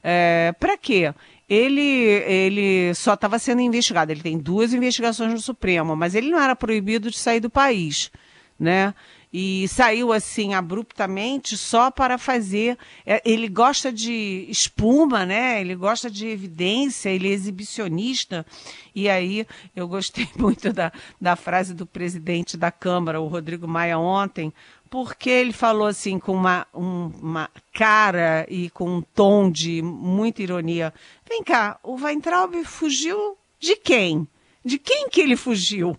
É, 0.04 0.54
para 0.60 0.76
quê? 0.76 1.14
Ele, 1.48 1.80
ele 1.80 2.94
só 2.94 3.14
estava 3.14 3.38
sendo 3.38 3.62
investigado. 3.62 4.12
Ele 4.12 4.22
tem 4.22 4.36
duas 4.36 4.74
investigações 4.74 5.32
no 5.32 5.40
Supremo, 5.40 5.96
mas 5.96 6.14
ele 6.14 6.30
não 6.30 6.38
era 6.38 6.54
proibido 6.54 7.10
de 7.10 7.18
sair 7.18 7.40
do 7.40 7.48
país, 7.48 8.10
né? 8.60 8.92
E 9.38 9.68
saiu 9.68 10.14
assim 10.14 10.54
abruptamente 10.54 11.58
só 11.58 11.90
para 11.90 12.16
fazer. 12.16 12.78
É, 13.04 13.20
ele 13.22 13.48
gosta 13.48 13.92
de 13.92 14.46
espuma, 14.48 15.26
né? 15.26 15.60
Ele 15.60 15.74
gosta 15.74 16.10
de 16.10 16.26
evidência, 16.26 17.10
ele 17.10 17.28
é 17.28 17.32
exibicionista. 17.32 18.46
E 18.94 19.10
aí 19.10 19.46
eu 19.76 19.86
gostei 19.86 20.26
muito 20.40 20.72
da, 20.72 20.90
da 21.20 21.36
frase 21.36 21.74
do 21.74 21.84
presidente 21.84 22.56
da 22.56 22.70
Câmara, 22.70 23.20
o 23.20 23.26
Rodrigo 23.26 23.68
Maia, 23.68 23.98
ontem, 23.98 24.50
porque 24.88 25.28
ele 25.28 25.52
falou 25.52 25.86
assim 25.86 26.18
com 26.18 26.32
uma, 26.32 26.66
um, 26.72 27.12
uma 27.20 27.50
cara 27.74 28.46
e 28.48 28.70
com 28.70 28.88
um 28.88 29.02
tom 29.02 29.50
de 29.50 29.82
muita 29.82 30.42
ironia. 30.42 30.94
Vem 31.28 31.44
cá, 31.44 31.78
o 31.82 31.96
Weintraub 31.96 32.54
fugiu 32.64 33.36
de 33.60 33.76
quem? 33.76 34.26
De 34.64 34.78
quem 34.78 35.10
que 35.10 35.20
ele 35.20 35.36
fugiu? 35.36 35.94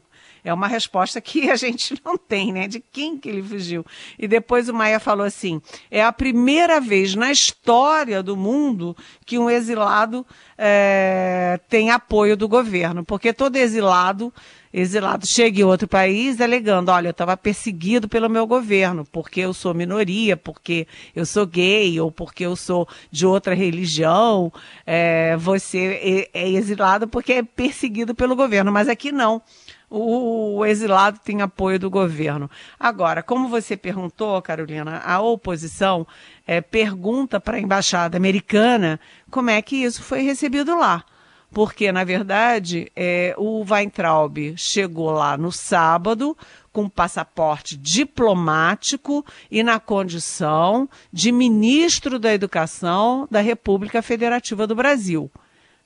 É 0.48 0.54
uma 0.54 0.68
resposta 0.68 1.20
que 1.20 1.51
a 1.51 1.58
gente 1.58 2.00
não 2.06 2.18
tem, 2.18 2.54
né? 2.54 2.68
De 2.68 2.80
quem 2.80 3.18
que 3.18 3.27
ele 3.27 3.44
fugiu. 3.44 3.86
E 4.18 4.27
depois 4.27 4.70
o 4.70 4.74
Maia 4.74 5.00
falou 5.00 5.25
assim: 5.25 5.62
é 5.92 6.01
a 6.01 6.13
primeira 6.13 6.80
vez 6.80 7.16
na 7.16 7.30
história 7.32 8.24
do 8.24 8.38
mundo 8.38 8.96
que 9.25 9.38
um 9.38 9.50
exilado 9.50 10.25
é, 10.58 11.60
tem 11.68 11.92
apoio 11.92 12.38
do 12.38 12.48
governo, 12.48 13.04
porque 13.04 13.34
todo 13.34 13.58
exilado 13.58 14.34
exilado 14.74 15.25
chega 15.25 15.62
em 15.62 15.63
outro 15.63 15.88
país 15.88 16.39
alegando, 16.39 16.92
olha, 16.92 17.08
eu 17.08 17.12
estava 17.12 17.36
perseguido 17.36 18.08
pelo 18.08 18.30
meu 18.30 18.46
governo, 18.46 19.06
porque 19.12 19.39
eu 19.39 19.54
sou 19.54 19.74
minoria, 19.74 20.38
porque 20.38 20.86
eu 21.16 21.25
sou 21.25 21.48
gay, 21.48 22.00
ou 22.00 22.12
porque 22.12 22.46
eu 22.46 22.56
sou 22.56 22.88
de 23.10 23.25
outra 23.25 23.56
religião, 23.56 24.51
é, 24.86 25.36
você 25.38 26.30
é, 26.34 26.42
é 26.42 26.50
exilado 26.50 27.08
porque 27.08 27.34
é 27.34 27.44
perseguido 27.44 28.13
pelo 28.13 28.36
governo, 28.36 28.72
mas 28.72 28.88
aqui 28.88 29.12
não 29.12 29.42
o, 29.89 30.65
exilado 30.65 31.20
tem 31.24 31.41
apoio 31.41 31.79
do 31.79 31.89
governo. 31.89 32.50
Agora, 32.79 33.24
como 33.24 33.48
você 33.48 33.77
perguntou, 33.77 34.41
Carolina, 34.41 35.01
a 35.03 35.22
oposição 35.22 36.06
é, 36.46 36.60
pergunta 36.60 37.39
para 37.39 37.58
a 37.58 37.60
embaixada 37.60 38.17
americana 38.17 39.00
como 39.32 39.50
é 39.50 39.62
que 39.62 39.77
isso 39.77 40.03
foi 40.03 40.22
recebido 40.22 40.77
lá. 40.77 41.03
Porque, 41.50 41.91
na 41.94 42.03
verdade, 42.03 42.91
é, 42.94 43.34
o 43.38 43.63
Weintraub 43.63 44.53
chegou 44.58 45.12
lá 45.12 45.38
no 45.38 45.50
sábado 45.50 46.36
com 46.74 46.89
passaporte 46.89 47.77
diplomático 47.77 49.25
e 49.50 49.63
na 49.63 49.79
condição 49.79 50.89
de 51.12 51.32
ministro 51.32 52.20
da 52.20 52.34
Educação 52.34 53.25
da 53.32 53.39
República 53.39 54.01
Federativa 54.01 54.67
do 54.67 54.75
Brasil. 54.75 55.32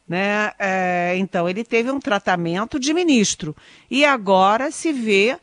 Né? 0.07 0.51
É, 0.59 1.15
então, 1.17 1.47
ele 1.47 1.63
teve 1.63 1.89
um 1.89 1.99
tratamento 1.99 2.79
de 2.79 2.93
ministro. 2.93 3.55
E 3.89 4.03
agora 4.03 4.71
se 4.71 4.91
vê 4.91 5.37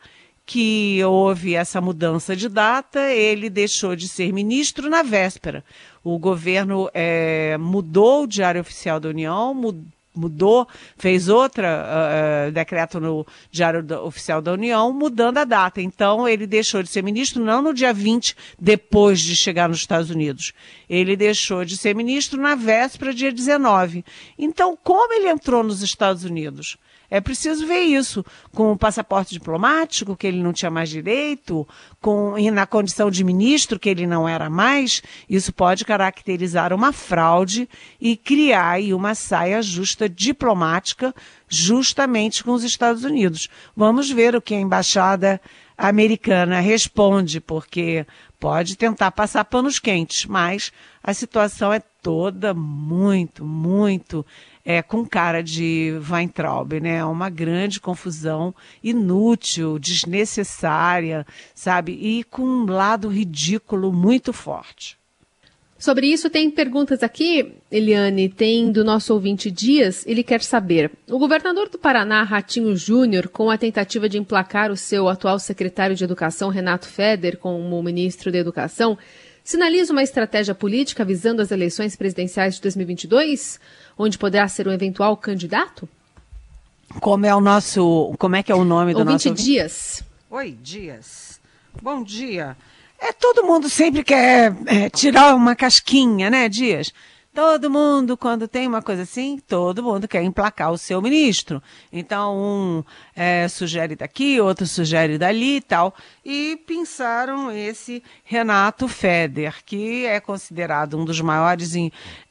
que 0.44 1.04
houve 1.04 1.54
essa 1.54 1.78
mudança 1.78 2.34
de 2.34 2.48
data, 2.48 3.12
ele 3.12 3.50
deixou 3.50 3.94
de 3.94 4.08
ser 4.08 4.32
ministro 4.32 4.88
na 4.88 5.02
véspera. 5.02 5.62
O 6.02 6.18
governo 6.18 6.88
é, 6.94 7.58
mudou 7.58 8.24
o 8.24 8.26
Diário 8.26 8.62
Oficial 8.62 8.98
da 8.98 9.10
União, 9.10 9.52
mudou 9.52 9.84
mudou, 10.18 10.66
fez 10.96 11.28
outra 11.28 12.48
uh, 12.48 12.52
decreto 12.52 12.98
no 12.98 13.26
Diário 13.50 13.84
Oficial 14.04 14.42
da 14.42 14.52
União, 14.52 14.92
mudando 14.92 15.38
a 15.38 15.44
data. 15.44 15.80
Então, 15.80 16.28
ele 16.28 16.46
deixou 16.46 16.82
de 16.82 16.88
ser 16.88 17.02
ministro 17.02 17.44
não 17.44 17.62
no 17.62 17.72
dia 17.72 17.92
20, 17.92 18.36
depois 18.58 19.20
de 19.20 19.36
chegar 19.36 19.68
nos 19.68 19.78
Estados 19.78 20.10
Unidos. 20.10 20.52
Ele 20.88 21.16
deixou 21.16 21.64
de 21.64 21.76
ser 21.76 21.94
ministro 21.94 22.40
na 22.40 22.54
véspera, 22.54 23.14
dia 23.14 23.32
19. 23.32 24.04
Então, 24.38 24.76
como 24.82 25.12
ele 25.14 25.28
entrou 25.28 25.62
nos 25.62 25.82
Estados 25.82 26.24
Unidos? 26.24 26.76
É 27.10 27.20
preciso 27.20 27.66
ver 27.66 27.80
isso 27.80 28.24
com 28.52 28.72
o 28.72 28.76
passaporte 28.76 29.32
diplomático, 29.32 30.16
que 30.16 30.26
ele 30.26 30.42
não 30.42 30.52
tinha 30.52 30.70
mais 30.70 30.90
direito, 30.90 31.66
com, 32.00 32.38
e 32.38 32.50
na 32.50 32.66
condição 32.66 33.10
de 33.10 33.24
ministro, 33.24 33.78
que 33.78 33.88
ele 33.88 34.06
não 34.06 34.28
era 34.28 34.50
mais. 34.50 35.02
Isso 35.28 35.52
pode 35.52 35.84
caracterizar 35.84 36.72
uma 36.72 36.92
fraude 36.92 37.68
e 38.00 38.16
criar 38.16 38.72
aí 38.72 38.92
uma 38.92 39.14
saia 39.14 39.62
justa 39.62 40.08
diplomática, 40.08 41.14
justamente 41.48 42.44
com 42.44 42.52
os 42.52 42.62
Estados 42.62 43.04
Unidos. 43.04 43.48
Vamos 43.74 44.10
ver 44.10 44.36
o 44.36 44.42
que 44.42 44.54
a 44.54 44.60
embaixada 44.60 45.40
americana 45.78 46.60
responde, 46.60 47.40
porque 47.40 48.04
pode 48.38 48.76
tentar 48.76 49.12
passar 49.12 49.44
panos 49.44 49.78
quentes, 49.78 50.26
mas 50.26 50.72
a 51.02 51.14
situação 51.14 51.72
é 51.72 51.80
toda 52.08 52.54
muito, 52.54 53.44
muito 53.44 54.24
é, 54.64 54.80
com 54.80 55.04
cara 55.04 55.42
de 55.42 55.92
Weintraub, 56.08 56.80
né? 56.80 57.04
Uma 57.04 57.28
grande 57.28 57.78
confusão, 57.78 58.54
inútil, 58.82 59.78
desnecessária, 59.78 61.26
sabe? 61.54 61.92
E 61.92 62.24
com 62.24 62.40
um 62.40 62.64
lado 62.64 63.08
ridículo 63.08 63.92
muito 63.92 64.32
forte. 64.32 64.96
Sobre 65.78 66.06
isso, 66.06 66.30
tem 66.30 66.50
perguntas 66.50 67.02
aqui, 67.02 67.52
Eliane, 67.70 68.30
tem 68.30 68.72
do 68.72 68.82
nosso 68.82 69.12
ouvinte 69.12 69.50
Dias, 69.50 70.06
ele 70.06 70.22
quer 70.22 70.40
saber. 70.40 70.90
O 71.10 71.18
governador 71.18 71.68
do 71.68 71.78
Paraná, 71.78 72.22
Ratinho 72.22 72.74
Júnior, 72.74 73.28
com 73.28 73.50
a 73.50 73.58
tentativa 73.58 74.08
de 74.08 74.16
emplacar 74.16 74.72
o 74.72 74.76
seu 74.78 75.10
atual 75.10 75.38
secretário 75.38 75.94
de 75.94 76.04
Educação, 76.04 76.48
Renato 76.48 76.88
Feder, 76.88 77.36
como 77.36 77.82
ministro 77.82 78.32
da 78.32 78.38
Educação, 78.38 78.96
sinaliza 79.48 79.92
uma 79.92 80.02
estratégia 80.02 80.54
política 80.54 81.04
visando 81.06 81.40
as 81.40 81.50
eleições 81.50 81.96
presidenciais 81.96 82.56
de 82.56 82.60
2022? 82.60 83.58
onde 83.98 84.16
poderá 84.16 84.46
ser 84.46 84.68
um 84.68 84.72
eventual 84.72 85.16
candidato? 85.16 85.88
Como 87.00 87.26
é 87.26 87.34
o 87.34 87.40
nosso, 87.40 88.14
como 88.18 88.36
é 88.36 88.42
que 88.42 88.52
é 88.52 88.54
o 88.54 88.64
nome 88.64 88.92
do 88.92 89.00
ouvinte 89.00 89.28
nosso 89.28 89.42
Dias. 89.42 90.04
Oi, 90.30 90.56
Dias. 90.62 91.40
Bom 91.82 92.02
dia. 92.02 92.56
É 92.98 93.12
todo 93.12 93.44
mundo 93.44 93.68
sempre 93.68 94.04
quer 94.04 94.54
é, 94.66 94.90
tirar 94.90 95.34
uma 95.34 95.56
casquinha, 95.56 96.30
né, 96.30 96.48
Dias? 96.48 96.92
Todo 97.38 97.70
mundo, 97.70 98.16
quando 98.16 98.48
tem 98.48 98.66
uma 98.66 98.82
coisa 98.82 99.02
assim, 99.02 99.38
todo 99.38 99.80
mundo 99.80 100.08
quer 100.08 100.24
emplacar 100.24 100.72
o 100.72 100.76
seu 100.76 101.00
ministro. 101.00 101.62
Então, 101.92 102.36
um 102.36 102.84
é, 103.14 103.46
sugere 103.46 103.94
daqui, 103.94 104.40
outro 104.40 104.66
sugere 104.66 105.16
dali 105.16 105.58
e 105.58 105.60
tal. 105.60 105.94
E 106.24 106.60
pensaram 106.66 107.52
esse 107.52 108.02
Renato 108.24 108.88
Feder, 108.88 109.54
que 109.64 110.04
é 110.04 110.18
considerado 110.18 110.98
um 110.98 111.04
dos 111.04 111.20
maiores 111.20 111.74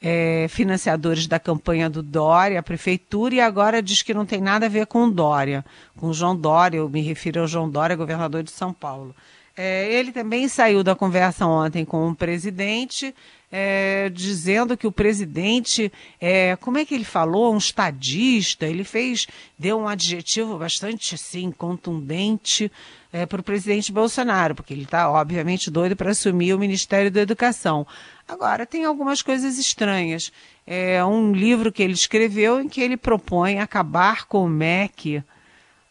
é, 0.01 0.47
financiadores 0.49 1.25
da 1.25 1.39
campanha 1.39 1.89
do 1.89 2.03
Dória, 2.03 2.59
a 2.59 2.63
prefeitura, 2.63 3.35
e 3.35 3.39
agora 3.39 3.81
diz 3.81 4.01
que 4.01 4.13
não 4.13 4.25
tem 4.25 4.41
nada 4.41 4.65
a 4.65 4.69
ver 4.69 4.87
com 4.87 5.05
o 5.05 5.09
Dória, 5.09 5.63
com 5.95 6.11
João 6.11 6.35
Dória, 6.35 6.79
eu 6.79 6.89
me 6.89 6.99
refiro 6.99 7.39
ao 7.39 7.47
João 7.47 7.69
Dória, 7.69 7.95
governador 7.95 8.43
de 8.43 8.51
São 8.51 8.73
Paulo. 8.73 9.15
É, 9.57 9.91
ele 9.91 10.11
também 10.11 10.47
saiu 10.47 10.83
da 10.83 10.95
conversa 10.95 11.47
ontem 11.47 11.83
com 11.83 12.07
o 12.09 12.15
presidente 12.15 13.13
é, 13.51 14.09
dizendo 14.09 14.75
que 14.75 14.85
o 14.85 14.91
presidente, 14.91 15.91
é, 16.19 16.55
como 16.57 16.77
é 16.77 16.85
que 16.85 16.93
ele 16.93 17.05
falou, 17.05 17.53
um 17.53 17.57
estadista, 17.57 18.65
ele 18.65 18.83
fez, 18.83 19.27
deu 19.57 19.79
um 19.79 19.87
adjetivo 19.87 20.57
bastante 20.57 21.15
assim, 21.15 21.51
contundente 21.51 22.71
é, 23.11 23.25
para 23.25 23.39
o 23.39 23.43
presidente 23.43 23.91
Bolsonaro, 23.91 24.53
porque 24.53 24.73
ele 24.73 24.83
está, 24.83 25.09
obviamente, 25.09 25.71
doido 25.71 25.95
para 25.95 26.11
assumir 26.11 26.53
o 26.53 26.59
Ministério 26.59 27.09
da 27.09 27.21
Educação. 27.21 27.87
Agora, 28.27 28.65
tem 28.65 28.83
algumas 28.83 29.21
coisas 29.21 29.57
estranhas. 29.57 30.31
É 30.65 31.03
um 31.05 31.31
livro 31.31 31.71
que 31.71 31.81
ele 31.81 31.93
escreveu 31.93 32.59
em 32.59 32.67
que 32.67 32.81
ele 32.81 32.97
propõe 32.97 33.59
acabar 33.59 34.25
com 34.25 34.43
o 34.43 34.49
MEC. 34.49 35.23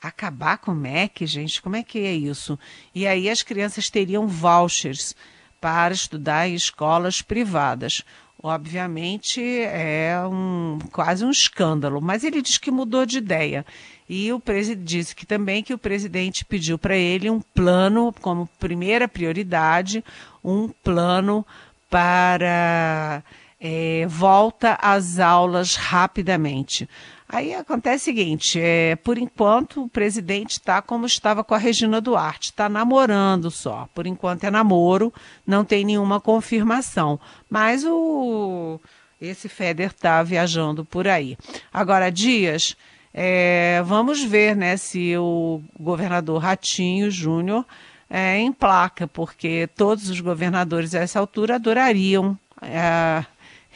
Acabar 0.01 0.59
com 0.59 0.73
o 0.73 0.75
MEC, 0.75 1.27
gente, 1.27 1.63
como 1.63 1.77
é 1.77 1.83
que 1.83 1.99
é 1.99 2.13
isso? 2.13 2.59
E 2.95 3.07
aí 3.07 3.29
as 3.29 3.43
crianças 3.43 3.91
teriam 3.91 4.27
vouchers 4.27 5.17
para 5.61 5.95
estudar 5.95 6.49
em 6.49 6.55
escolas 6.55 7.23
privadas. 7.23 8.03
Obviamente 8.43 9.41
é 9.43 10.15
um, 10.31 10.79
quase 10.93 11.25
um 11.25 11.31
escândalo, 11.31 12.01
mas 12.01 12.23
ele 12.23 12.43
diz 12.43 12.59
que 12.59 12.71
mudou 12.71 13.07
de 13.07 13.19
ideia. 13.19 13.65
E 14.09 14.33
o 14.33 14.41
disse 14.79 15.17
que 15.17 15.27
também 15.27 15.63
que 15.63 15.75
o 15.75 15.79
presidente 15.79 16.45
pediu 16.45 16.79
para 16.79 16.97
ele 16.97 17.29
um 17.29 17.41
plano, 17.41 18.15
como 18.21 18.49
primeira 18.59 19.09
prioridade, 19.09 20.05
um 20.45 20.69
plano 20.69 21.45
para 21.91 23.23
é, 23.61 24.07
volta 24.07 24.79
às 24.81 25.19
aulas 25.19 25.75
rapidamente. 25.75 26.89
Aí 27.29 27.55
acontece 27.55 28.03
o 28.03 28.05
seguinte: 28.05 28.61
é, 28.61 28.97
por 28.97 29.19
enquanto 29.19 29.85
o 29.85 29.89
presidente 29.89 30.53
está 30.53 30.81
como 30.81 31.07
estava 31.07 31.43
com 31.43 31.55
a 31.55 31.59
Regina 31.59 32.01
Duarte, 32.01 32.51
está 32.51 32.69
namorando 32.69 33.51
só. 33.51 33.89
Por 33.95 34.07
enquanto 34.07 34.45
é 34.45 34.51
namoro, 34.51 35.13
não 35.47 35.65
tem 35.65 35.85
nenhuma 35.85 36.21
confirmação. 36.21 37.19
Mas 37.51 37.85
o 37.85 38.81
esse 39.21 39.49
Feder 39.49 39.91
está 39.91 40.23
viajando 40.23 40.85
por 40.85 41.09
aí. 41.09 41.39
Agora, 41.73 42.11
Dias, 42.11 42.77
é, 43.13 43.83
vamos 43.85 44.23
ver 44.23 44.55
né, 44.55 44.77
se 44.77 45.17
o 45.17 45.63
governador 45.79 46.43
Ratinho 46.43 47.11
Júnior 47.11 47.65
é, 48.11 48.39
emplaca, 48.39 49.09
porque 49.09 49.69
todos 49.75 50.11
os 50.11 50.21
governadores 50.21 50.95
a 50.95 51.01
essa 51.01 51.19
altura 51.19 51.57
adorariam. 51.57 52.39
É, 52.61 53.25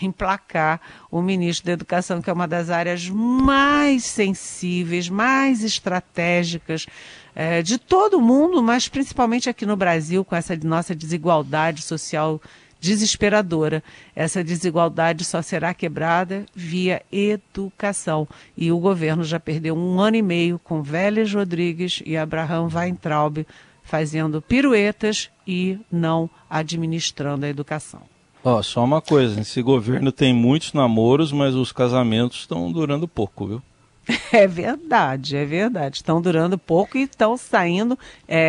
emplacar 0.00 0.80
o 1.10 1.20
ministro 1.20 1.66
da 1.66 1.72
Educação, 1.72 2.20
que 2.20 2.30
é 2.30 2.32
uma 2.32 2.48
das 2.48 2.70
áreas 2.70 3.08
mais 3.08 4.04
sensíveis, 4.04 5.08
mais 5.08 5.62
estratégicas 5.62 6.86
é, 7.34 7.62
de 7.62 7.78
todo 7.78 8.20
mundo, 8.20 8.62
mas 8.62 8.88
principalmente 8.88 9.48
aqui 9.48 9.64
no 9.64 9.76
Brasil, 9.76 10.24
com 10.24 10.34
essa 10.34 10.56
nossa 10.56 10.94
desigualdade 10.94 11.82
social 11.82 12.40
desesperadora. 12.80 13.84
Essa 14.16 14.42
desigualdade 14.42 15.24
só 15.24 15.42
será 15.42 15.74
quebrada 15.74 16.46
via 16.54 17.02
educação. 17.12 18.26
E 18.56 18.72
o 18.72 18.78
governo 18.78 19.22
já 19.22 19.38
perdeu 19.38 19.76
um 19.76 20.00
ano 20.00 20.16
e 20.16 20.22
meio 20.22 20.58
com 20.58 20.82
Vélez 20.82 21.32
Rodrigues 21.32 22.02
e 22.04 22.16
Abraham 22.16 22.68
Weintraub 22.72 23.46
fazendo 23.82 24.40
piruetas 24.40 25.30
e 25.46 25.78
não 25.90 26.30
administrando 26.48 27.44
a 27.44 27.48
educação. 27.48 28.02
Ó, 28.42 28.62
só 28.62 28.82
uma 28.82 29.02
coisa, 29.02 29.40
esse 29.40 29.60
governo 29.60 30.10
tem 30.10 30.32
muitos 30.32 30.72
namoros, 30.72 31.30
mas 31.30 31.54
os 31.54 31.72
casamentos 31.72 32.40
estão 32.40 32.72
durando 32.72 33.06
pouco, 33.06 33.46
viu? 33.46 33.62
É 34.32 34.46
verdade, 34.46 35.36
é 35.36 35.44
verdade. 35.44 35.96
Estão 35.96 36.20
durando 36.20 36.58
pouco 36.58 36.96
e 36.96 37.02
estão 37.02 37.36
saindo, 37.36 37.98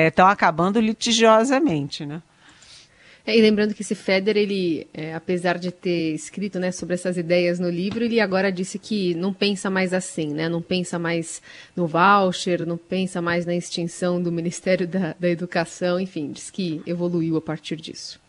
estão 0.08 0.28
é, 0.28 0.32
acabando 0.32 0.80
litigiosamente, 0.80 2.06
né? 2.06 2.22
É, 3.26 3.38
e 3.38 3.42
lembrando 3.42 3.74
que 3.74 3.84
esse 3.84 3.94
Feder, 3.94 4.36
ele, 4.36 4.88
é, 4.94 5.14
apesar 5.14 5.60
de 5.60 5.72
ter 5.72 6.14
escrito 6.14 6.60
né, 6.60 6.72
sobre 6.72 6.96
essas 6.96 7.18
ideias 7.18 7.60
no 7.60 7.70
livro, 7.70 8.04
ele 8.04 8.20
agora 8.20 8.52
disse 8.52 8.80
que 8.80 9.14
não 9.14 9.32
pensa 9.32 9.70
mais 9.70 9.94
assim, 9.94 10.34
né? 10.34 10.50
Não 10.50 10.62
pensa 10.62 10.98
mais 10.98 11.42
no 11.76 11.86
voucher, 11.86 12.66
não 12.66 12.78
pensa 12.78 13.22
mais 13.22 13.46
na 13.46 13.54
extinção 13.54 14.22
do 14.22 14.32
Ministério 14.32 14.88
da, 14.88 15.16
da 15.20 15.30
Educação, 15.30 16.00
enfim, 16.00 16.32
diz 16.32 16.50
que 16.50 16.82
evoluiu 16.86 17.38
a 17.38 17.42
partir 17.42 17.76
disso. 17.76 18.21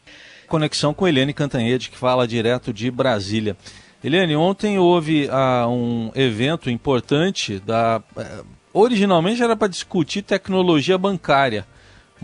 Conexão 0.53 0.93
com 0.93 1.09
Eliane 1.09 1.33
Cantanhede, 1.33 1.89
que 1.89 1.97
fala 1.97 2.29
direto 2.29 2.75
de 2.75 2.91
Brasília. 2.91 3.57
Eliane, 4.05 4.37
ontem 4.37 4.79
houve 4.79 5.27
ah, 5.31 5.67
um 5.67 6.13
evento 6.15 6.69
importante 6.69 7.59
da. 7.59 8.03
Eh, 8.15 8.43
originalmente 8.71 9.43
era 9.43 9.57
para 9.57 9.69
discutir 9.69 10.21
tecnologia 10.21 10.99
bancária 10.99 11.67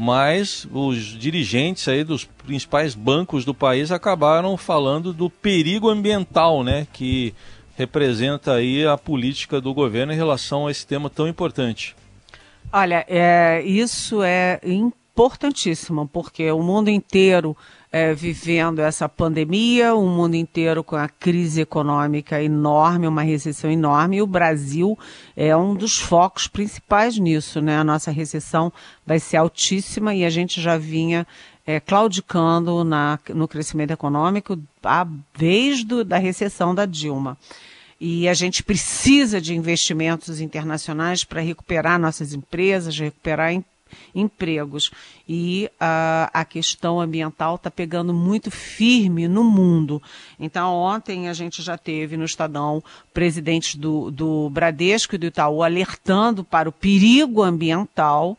mas 0.00 0.68
os 0.73 1.18
dirigentes 1.18 1.88
aí 1.88 2.04
dos 2.04 2.25
principais 2.25 2.94
bancos 2.94 3.44
do 3.44 3.52
país 3.52 3.90
acabaram 3.90 4.56
falando 4.56 5.12
do 5.12 5.28
perigo 5.28 5.88
ambiental, 5.88 6.62
né, 6.62 6.87
que 6.92 7.35
representa 7.76 8.52
aí 8.52 8.87
a 8.87 8.97
política 8.97 9.61
do 9.61 9.75
governo 9.75 10.12
em 10.12 10.16
relação 10.16 10.68
a 10.68 10.70
esse 10.70 10.87
tema 10.87 11.11
tão 11.11 11.26
importante. 11.26 11.97
Olha, 12.73 13.04
é, 13.08 13.61
isso 13.64 14.23
é 14.23 14.61
importantíssimo, 14.62 16.06
porque 16.06 16.49
o 16.52 16.62
mundo 16.62 16.90
inteiro 16.90 17.56
é, 17.90 18.12
vivendo 18.12 18.80
essa 18.80 19.09
pandemia, 19.09 19.95
o 19.95 20.07
mundo 20.07 20.35
inteiro 20.35 20.85
com 20.85 20.97
a 20.97 21.09
crise 21.09 21.62
econômica 21.62 22.42
enorme, 22.42 23.07
uma 23.07 23.23
recessão 23.23 23.71
enorme, 23.71 24.16
e 24.16 24.23
o 24.23 24.26
Brasil 24.26 24.99
é 25.37 25.57
um 25.57 25.75
dos 25.75 25.99
focos 25.99 26.47
principais 26.47 27.18
nisso, 27.18 27.61
né? 27.61 27.78
A 27.78 27.85
nossa 27.85 28.11
recessão 28.11 28.73
vai 29.07 29.18
ser 29.18 29.38
altíssima 29.38 30.14
e 30.14 30.25
a 30.25 30.30
gente 30.30 30.61
já 30.61 30.76
vinha 30.76 31.26
é, 31.66 31.80
claudicando 31.80 32.85
na, 32.85 33.18
no 33.30 33.49
crescimento 33.49 33.90
econômico 33.90 34.59
a 34.85 35.07
vez 35.35 35.83
do, 35.83 36.04
da 36.04 36.18
recessão 36.18 36.75
da 36.75 36.85
Dilma. 36.85 37.38
E 38.00 38.28
a 38.28 38.35
gente 38.35 38.62
precisa 38.62 39.40
de 39.40 39.54
investimentos 39.54 40.40
internacionais 40.40 41.25
para 41.25 41.40
recuperar 41.40 41.99
nossas 41.99 42.33
empresas, 42.33 42.97
recuperar 42.97 43.52
empregos. 44.14 44.90
E 45.28 45.71
uh, 45.75 46.30
a 46.33 46.45
questão 46.45 47.00
ambiental 47.00 47.57
está 47.57 47.71
pegando 47.71 48.14
muito 48.14 48.50
firme 48.50 49.28
no 49.28 49.45
mundo. 49.45 50.02
Então, 50.38 50.75
ontem 50.75 51.28
a 51.28 51.33
gente 51.33 51.62
já 51.62 51.76
teve 51.76 52.16
no 52.16 52.25
Estadão 52.25 52.83
presidentes 53.12 53.75
do, 53.75 54.11
do 54.11 54.50
Bradesco 54.50 55.14
e 55.14 55.18
do 55.18 55.26
Itaú 55.26 55.62
alertando 55.62 56.42
para 56.45 56.68
o 56.68 56.73
perigo 56.73 57.42
ambiental 57.42 58.37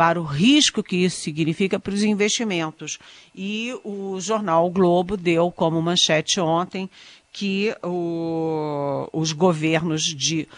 para 0.00 0.18
o 0.18 0.24
risco 0.24 0.82
que 0.82 0.96
isso 0.96 1.20
significa 1.20 1.78
para 1.78 1.92
os 1.92 2.02
investimentos. 2.02 2.98
E 3.36 3.78
o 3.84 4.18
jornal 4.18 4.66
o 4.66 4.70
Globo 4.70 5.14
deu 5.14 5.50
como 5.50 5.82
manchete 5.82 6.40
ontem 6.40 6.88
que 7.30 7.76
o, 7.82 9.06
os 9.12 9.32
governos 9.32 10.02
de 10.02 10.48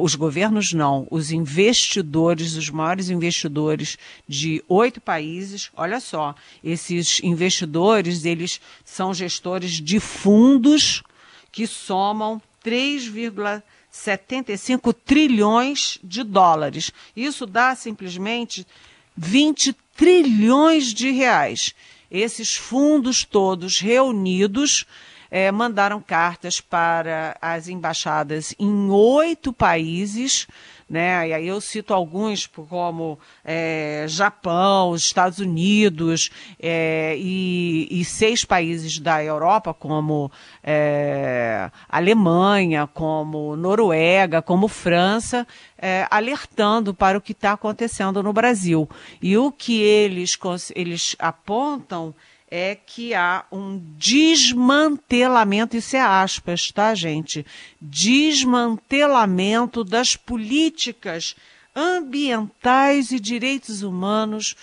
os 0.00 0.14
governos 0.14 0.72
não, 0.72 1.06
os 1.10 1.30
investidores, 1.30 2.56
os 2.56 2.70
maiores 2.70 3.10
investidores 3.10 3.98
de 4.26 4.64
oito 4.66 4.98
países, 4.98 5.70
olha 5.76 6.00
só, 6.00 6.34
esses 6.62 7.20
investidores, 7.22 8.24
eles 8.24 8.62
são 8.82 9.12
gestores 9.12 9.72
de 9.72 10.00
fundos 10.00 11.02
que 11.52 11.66
somam 11.66 12.40
3,75 12.64 14.94
trilhões 15.04 15.98
de 16.02 16.22
dólares. 16.22 16.90
Isso 17.14 17.44
dá 17.44 17.76
simplesmente 17.76 18.66
20 19.14 19.76
trilhões 19.94 20.94
de 20.94 21.10
reais. 21.10 21.74
Esses 22.10 22.56
fundos 22.56 23.22
todos 23.22 23.80
reunidos 23.80 24.86
é, 25.30 25.50
mandaram 25.50 26.00
cartas 26.00 26.60
para 26.60 27.36
as 27.40 27.68
embaixadas 27.68 28.54
em 28.58 28.90
oito 28.90 29.52
países, 29.52 30.46
né? 30.88 31.28
E 31.28 31.32
aí 31.32 31.48
eu 31.48 31.60
cito 31.60 31.94
alguns 31.94 32.46
como 32.46 33.18
é, 33.44 34.04
Japão, 34.08 34.94
Estados 34.94 35.38
Unidos 35.38 36.30
é, 36.60 37.16
e, 37.18 37.88
e, 37.90 38.04
seis 38.04 38.44
países 38.44 38.98
da 38.98 39.22
Europa, 39.24 39.72
como 39.72 40.30
é, 40.62 41.70
Alemanha, 41.88 42.86
como 42.86 43.56
Noruega, 43.56 44.42
como 44.42 44.68
França, 44.68 45.46
é, 45.78 46.06
alertando 46.10 46.94
para 46.94 47.18
o 47.18 47.20
que 47.20 47.32
está 47.32 47.52
acontecendo 47.52 48.22
no 48.22 48.32
Brasil. 48.32 48.88
E 49.20 49.36
o 49.36 49.50
que 49.50 49.80
eles, 49.80 50.38
eles 50.74 51.16
apontam 51.18 52.14
é 52.50 52.74
que 52.74 53.14
há 53.14 53.44
um 53.50 53.80
desmantelamento, 53.96 55.76
isso 55.76 55.96
é 55.96 56.00
aspas, 56.00 56.70
tá, 56.70 56.94
gente? 56.94 57.46
Desmantelamento 57.80 59.82
das 59.82 60.16
políticas 60.16 61.34
ambientais 61.74 63.10
e 63.10 63.18
direitos 63.18 63.82
humanos 63.82 64.54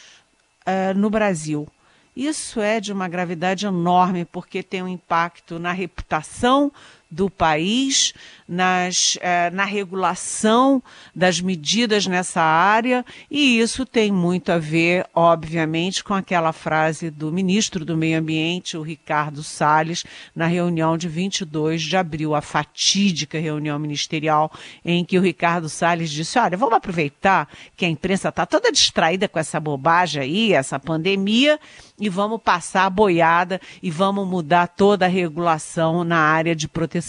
uh, 0.65 0.97
no 0.97 1.09
Brasil. 1.09 1.67
Isso 2.15 2.59
é 2.59 2.79
de 2.79 2.91
uma 2.91 3.07
gravidade 3.07 3.65
enorme, 3.65 4.25
porque 4.25 4.61
tem 4.61 4.83
um 4.83 4.87
impacto 4.87 5.59
na 5.59 5.71
reputação 5.71 6.71
do 7.11 7.29
país, 7.29 8.13
nas, 8.47 9.17
eh, 9.21 9.49
na 9.51 9.65
regulação 9.65 10.81
das 11.13 11.41
medidas 11.41 12.07
nessa 12.07 12.41
área, 12.41 13.05
e 13.29 13.59
isso 13.59 13.85
tem 13.85 14.11
muito 14.11 14.51
a 14.51 14.57
ver, 14.57 15.05
obviamente, 15.13 16.03
com 16.03 16.13
aquela 16.13 16.53
frase 16.53 17.09
do 17.09 17.31
ministro 17.31 17.83
do 17.83 17.97
Meio 17.97 18.17
Ambiente, 18.17 18.77
o 18.77 18.81
Ricardo 18.81 19.43
Salles, 19.43 20.05
na 20.33 20.47
reunião 20.47 20.97
de 20.97 21.09
22 21.09 21.81
de 21.81 21.97
abril, 21.97 22.33
a 22.33 22.41
fatídica 22.41 23.39
reunião 23.39 23.77
ministerial, 23.77 24.51
em 24.85 25.03
que 25.03 25.17
o 25.17 25.21
Ricardo 25.21 25.67
Salles 25.67 26.09
disse: 26.09 26.39
Olha, 26.39 26.57
vamos 26.57 26.75
aproveitar 26.75 27.49
que 27.75 27.85
a 27.85 27.89
imprensa 27.89 28.29
está 28.29 28.45
toda 28.45 28.71
distraída 28.71 29.27
com 29.27 29.39
essa 29.39 29.59
bobagem 29.59 30.21
aí, 30.21 30.53
essa 30.53 30.79
pandemia, 30.79 31.59
e 31.99 32.09
vamos 32.09 32.41
passar 32.41 32.85
a 32.85 32.89
boiada 32.89 33.61
e 33.81 33.91
vamos 33.91 34.27
mudar 34.27 34.67
toda 34.67 35.05
a 35.05 35.09
regulação 35.09 36.03
na 36.03 36.17
área 36.17 36.55
de 36.55 36.67
proteção 36.67 37.00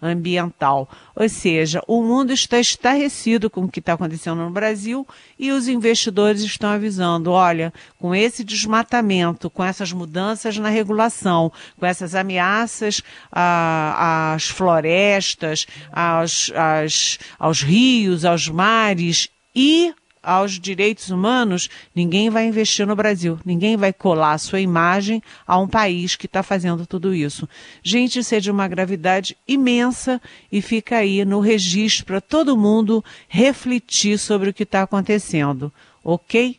ambiental. 0.00 0.88
Ou 1.14 1.28
seja, 1.28 1.82
o 1.86 2.02
mundo 2.02 2.32
está 2.32 2.58
estarrecido 2.58 3.50
com 3.50 3.62
o 3.62 3.68
que 3.68 3.78
está 3.78 3.94
acontecendo 3.94 4.42
no 4.42 4.50
Brasil 4.50 5.06
e 5.38 5.50
os 5.50 5.68
investidores 5.68 6.42
estão 6.42 6.70
avisando: 6.70 7.30
olha, 7.30 7.72
com 7.98 8.14
esse 8.14 8.44
desmatamento, 8.44 9.50
com 9.50 9.64
essas 9.64 9.92
mudanças 9.92 10.56
na 10.58 10.68
regulação, 10.68 11.52
com 11.78 11.86
essas 11.86 12.14
ameaças 12.14 13.02
às 13.30 14.48
florestas, 14.48 15.66
aos, 15.92 16.50
às, 16.54 17.18
aos 17.38 17.62
rios, 17.62 18.24
aos 18.24 18.48
mares 18.48 19.28
e 19.54 19.94
aos 20.24 20.58
direitos 20.58 21.10
humanos, 21.10 21.68
ninguém 21.94 22.30
vai 22.30 22.46
investir 22.46 22.86
no 22.86 22.96
Brasil. 22.96 23.38
Ninguém 23.44 23.76
vai 23.76 23.92
colar 23.92 24.32
a 24.32 24.38
sua 24.38 24.60
imagem 24.60 25.22
a 25.46 25.58
um 25.58 25.68
país 25.68 26.16
que 26.16 26.26
está 26.26 26.42
fazendo 26.42 26.86
tudo 26.86 27.14
isso. 27.14 27.48
Gente, 27.82 28.18
isso 28.18 28.34
é 28.34 28.40
de 28.40 28.50
uma 28.50 28.66
gravidade 28.66 29.36
imensa 29.46 30.20
e 30.50 30.62
fica 30.62 30.96
aí 30.96 31.24
no 31.24 31.40
registro 31.40 32.06
para 32.06 32.20
todo 32.20 32.56
mundo 32.56 33.04
refletir 33.28 34.18
sobre 34.18 34.50
o 34.50 34.54
que 34.54 34.62
está 34.62 34.82
acontecendo. 34.82 35.72
Ok? 36.02 36.58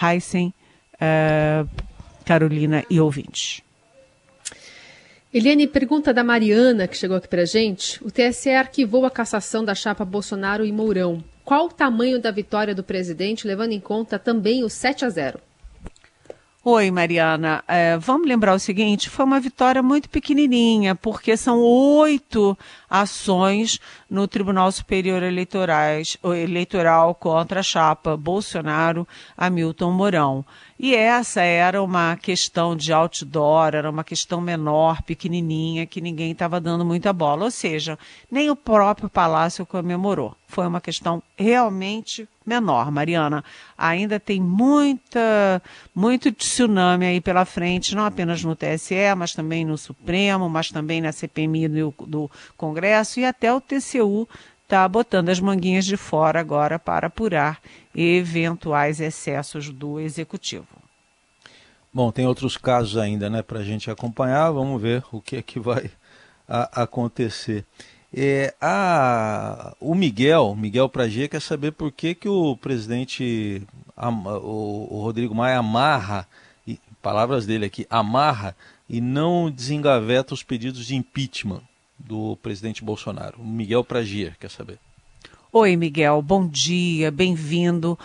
Heisen, 0.00 0.54
uh, 0.94 1.68
Carolina 2.24 2.84
e 2.88 3.00
ouvintes. 3.00 3.62
Eliane, 5.32 5.68
pergunta 5.68 6.12
da 6.12 6.24
Mariana, 6.24 6.88
que 6.88 6.96
chegou 6.96 7.16
aqui 7.16 7.28
para 7.28 7.44
gente. 7.44 8.02
O 8.04 8.10
TSE 8.10 8.50
arquivou 8.50 9.06
a 9.06 9.10
cassação 9.10 9.64
da 9.64 9.76
chapa 9.76 10.04
Bolsonaro 10.04 10.66
e 10.66 10.72
Mourão. 10.72 11.22
Qual 11.50 11.66
o 11.66 11.68
tamanho 11.68 12.20
da 12.20 12.30
vitória 12.30 12.76
do 12.76 12.84
presidente, 12.84 13.44
levando 13.44 13.72
em 13.72 13.80
conta 13.80 14.20
também 14.20 14.62
o 14.62 14.68
7 14.70 15.04
a 15.04 15.10
0? 15.10 15.40
Oi, 16.64 16.92
Mariana. 16.92 17.64
É, 17.66 17.98
vamos 17.98 18.28
lembrar 18.28 18.54
o 18.54 18.58
seguinte: 18.60 19.10
foi 19.10 19.24
uma 19.24 19.40
vitória 19.40 19.82
muito 19.82 20.08
pequenininha, 20.08 20.94
porque 20.94 21.36
são 21.36 21.58
oito 21.58 22.56
ações 22.90 23.78
no 24.10 24.26
Tribunal 24.26 24.72
Superior 24.72 25.22
Eleitorais, 25.22 26.18
Eleitoral 26.24 27.14
contra 27.14 27.60
a 27.60 27.62
chapa 27.62 28.16
Bolsonaro 28.16 29.06
Hamilton 29.38 29.92
Mourão. 29.92 30.44
E 30.82 30.94
essa 30.94 31.42
era 31.42 31.82
uma 31.82 32.16
questão 32.16 32.74
de 32.74 32.90
outdoor, 32.90 33.74
era 33.74 33.90
uma 33.90 34.02
questão 34.02 34.40
menor, 34.40 35.02
pequenininha, 35.02 35.86
que 35.86 36.00
ninguém 36.00 36.32
estava 36.32 36.58
dando 36.58 36.86
muita 36.86 37.12
bola. 37.12 37.44
Ou 37.44 37.50
seja, 37.50 37.98
nem 38.30 38.50
o 38.50 38.56
próprio 38.56 39.08
Palácio 39.08 39.66
comemorou. 39.66 40.34
Foi 40.48 40.66
uma 40.66 40.80
questão 40.80 41.22
realmente 41.36 42.26
menor, 42.46 42.90
Mariana. 42.90 43.44
Ainda 43.76 44.18
tem 44.18 44.40
muita, 44.40 45.62
muito 45.94 46.32
tsunami 46.32 47.06
aí 47.06 47.20
pela 47.20 47.44
frente, 47.44 47.94
não 47.94 48.04
apenas 48.04 48.42
no 48.42 48.56
TSE, 48.56 49.14
mas 49.16 49.34
também 49.34 49.64
no 49.64 49.78
Supremo, 49.78 50.48
mas 50.48 50.70
também 50.70 51.00
na 51.00 51.12
CPMI 51.12 51.68
do, 51.68 51.94
do 52.06 52.30
Congresso 52.56 52.79
e 53.20 53.24
até 53.24 53.52
o 53.52 53.60
TCU 53.60 54.28
está 54.70 54.88
botando 54.88 55.30
as 55.30 55.40
manguinhas 55.40 55.84
de 55.84 55.96
fora 55.96 56.38
agora 56.38 56.78
para 56.78 57.08
apurar 57.08 57.60
eventuais 57.94 59.00
excessos 59.00 59.68
do 59.68 59.98
executivo. 59.98 60.68
Bom, 61.92 62.12
tem 62.12 62.24
outros 62.24 62.56
casos 62.56 62.96
ainda, 62.96 63.28
né, 63.28 63.42
para 63.42 63.58
a 63.58 63.64
gente 63.64 63.90
acompanhar. 63.90 64.52
Vamos 64.52 64.80
ver 64.80 65.02
o 65.10 65.20
que 65.20 65.36
é 65.36 65.42
que 65.42 65.58
vai 65.58 65.90
a, 66.48 66.82
acontecer. 66.82 67.64
É, 68.14 68.54
a, 68.60 69.74
o 69.80 69.92
Miguel, 69.94 70.54
Miguel 70.56 70.88
Pragia, 70.88 71.28
quer 71.28 71.42
saber 71.42 71.72
por 71.72 71.90
que, 71.90 72.14
que 72.14 72.28
o 72.28 72.56
presidente, 72.56 73.66
o, 73.96 74.98
o 74.98 75.02
Rodrigo 75.02 75.34
Maia, 75.34 75.58
amarra, 75.58 76.28
palavras 77.02 77.44
dele 77.44 77.66
aqui, 77.66 77.86
amarra 77.90 78.54
e 78.88 79.00
não 79.00 79.50
desengaveta 79.50 80.32
os 80.32 80.44
pedidos 80.44 80.86
de 80.86 80.94
impeachment 80.94 81.62
do 82.06 82.36
presidente 82.42 82.84
Bolsonaro. 82.84 83.42
Miguel 83.42 83.84
Pragia 83.84 84.36
quer 84.40 84.50
saber. 84.50 84.78
Oi, 85.52 85.76
Miguel, 85.76 86.22
bom 86.22 86.46
dia, 86.46 87.10
bem-vindo. 87.10 87.98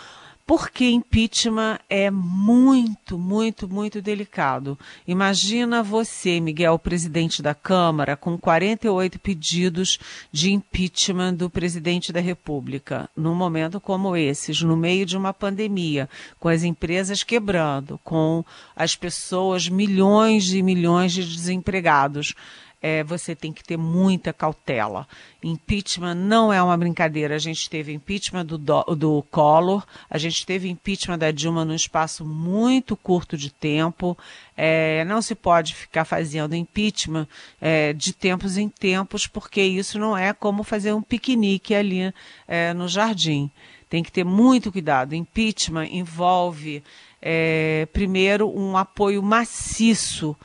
Porque 0.46 0.88
impeachment 0.88 1.80
é 1.90 2.08
muito, 2.08 3.18
muito, 3.18 3.68
muito 3.68 4.00
delicado. 4.00 4.78
Imagina 5.04 5.82
você, 5.82 6.38
Miguel, 6.38 6.78
presidente 6.78 7.42
da 7.42 7.52
Câmara, 7.52 8.16
com 8.16 8.38
48 8.38 9.18
pedidos 9.18 9.98
de 10.30 10.52
impeachment 10.52 11.34
do 11.34 11.50
presidente 11.50 12.12
da 12.12 12.20
República, 12.20 13.10
num 13.16 13.34
momento 13.34 13.80
como 13.80 14.16
esses, 14.16 14.62
no 14.62 14.76
meio 14.76 15.04
de 15.04 15.16
uma 15.16 15.34
pandemia, 15.34 16.08
com 16.38 16.48
as 16.48 16.62
empresas 16.62 17.24
quebrando, 17.24 17.98
com 18.04 18.44
as 18.76 18.94
pessoas, 18.94 19.68
milhões 19.68 20.52
e 20.52 20.62
milhões 20.62 21.12
de 21.12 21.24
desempregados 21.24 22.34
é, 22.82 23.02
você 23.02 23.34
tem 23.34 23.52
que 23.52 23.64
ter 23.64 23.76
muita 23.76 24.32
cautela. 24.32 25.08
Impeachment 25.42 26.14
não 26.14 26.52
é 26.52 26.62
uma 26.62 26.76
brincadeira. 26.76 27.34
A 27.34 27.38
gente 27.38 27.68
teve 27.70 27.92
impeachment 27.92 28.44
do, 28.44 28.58
do 28.58 29.24
Collor, 29.30 29.84
a 30.10 30.18
gente 30.18 30.44
teve 30.44 30.68
impeachment 30.68 31.18
da 31.18 31.30
Dilma 31.30 31.64
num 31.64 31.74
espaço 31.74 32.24
muito 32.24 32.96
curto 32.96 33.36
de 33.36 33.50
tempo. 33.50 34.16
É, 34.56 35.04
não 35.04 35.22
se 35.22 35.34
pode 35.34 35.74
ficar 35.74 36.04
fazendo 36.04 36.54
impeachment 36.54 37.26
é, 37.60 37.92
de 37.92 38.12
tempos 38.12 38.56
em 38.56 38.68
tempos, 38.68 39.26
porque 39.26 39.62
isso 39.62 39.98
não 39.98 40.16
é 40.16 40.32
como 40.32 40.62
fazer 40.62 40.92
um 40.92 41.02
piquenique 41.02 41.74
ali 41.74 42.12
é, 42.46 42.72
no 42.74 42.88
jardim. 42.88 43.50
Tem 43.88 44.02
que 44.02 44.12
ter 44.12 44.24
muito 44.24 44.72
cuidado. 44.72 45.14
Impeachment 45.14 45.86
envolve, 45.90 46.82
é, 47.22 47.86
primeiro, 47.92 48.48
um 48.48 48.76
apoio 48.76 49.22
maciço 49.22 50.36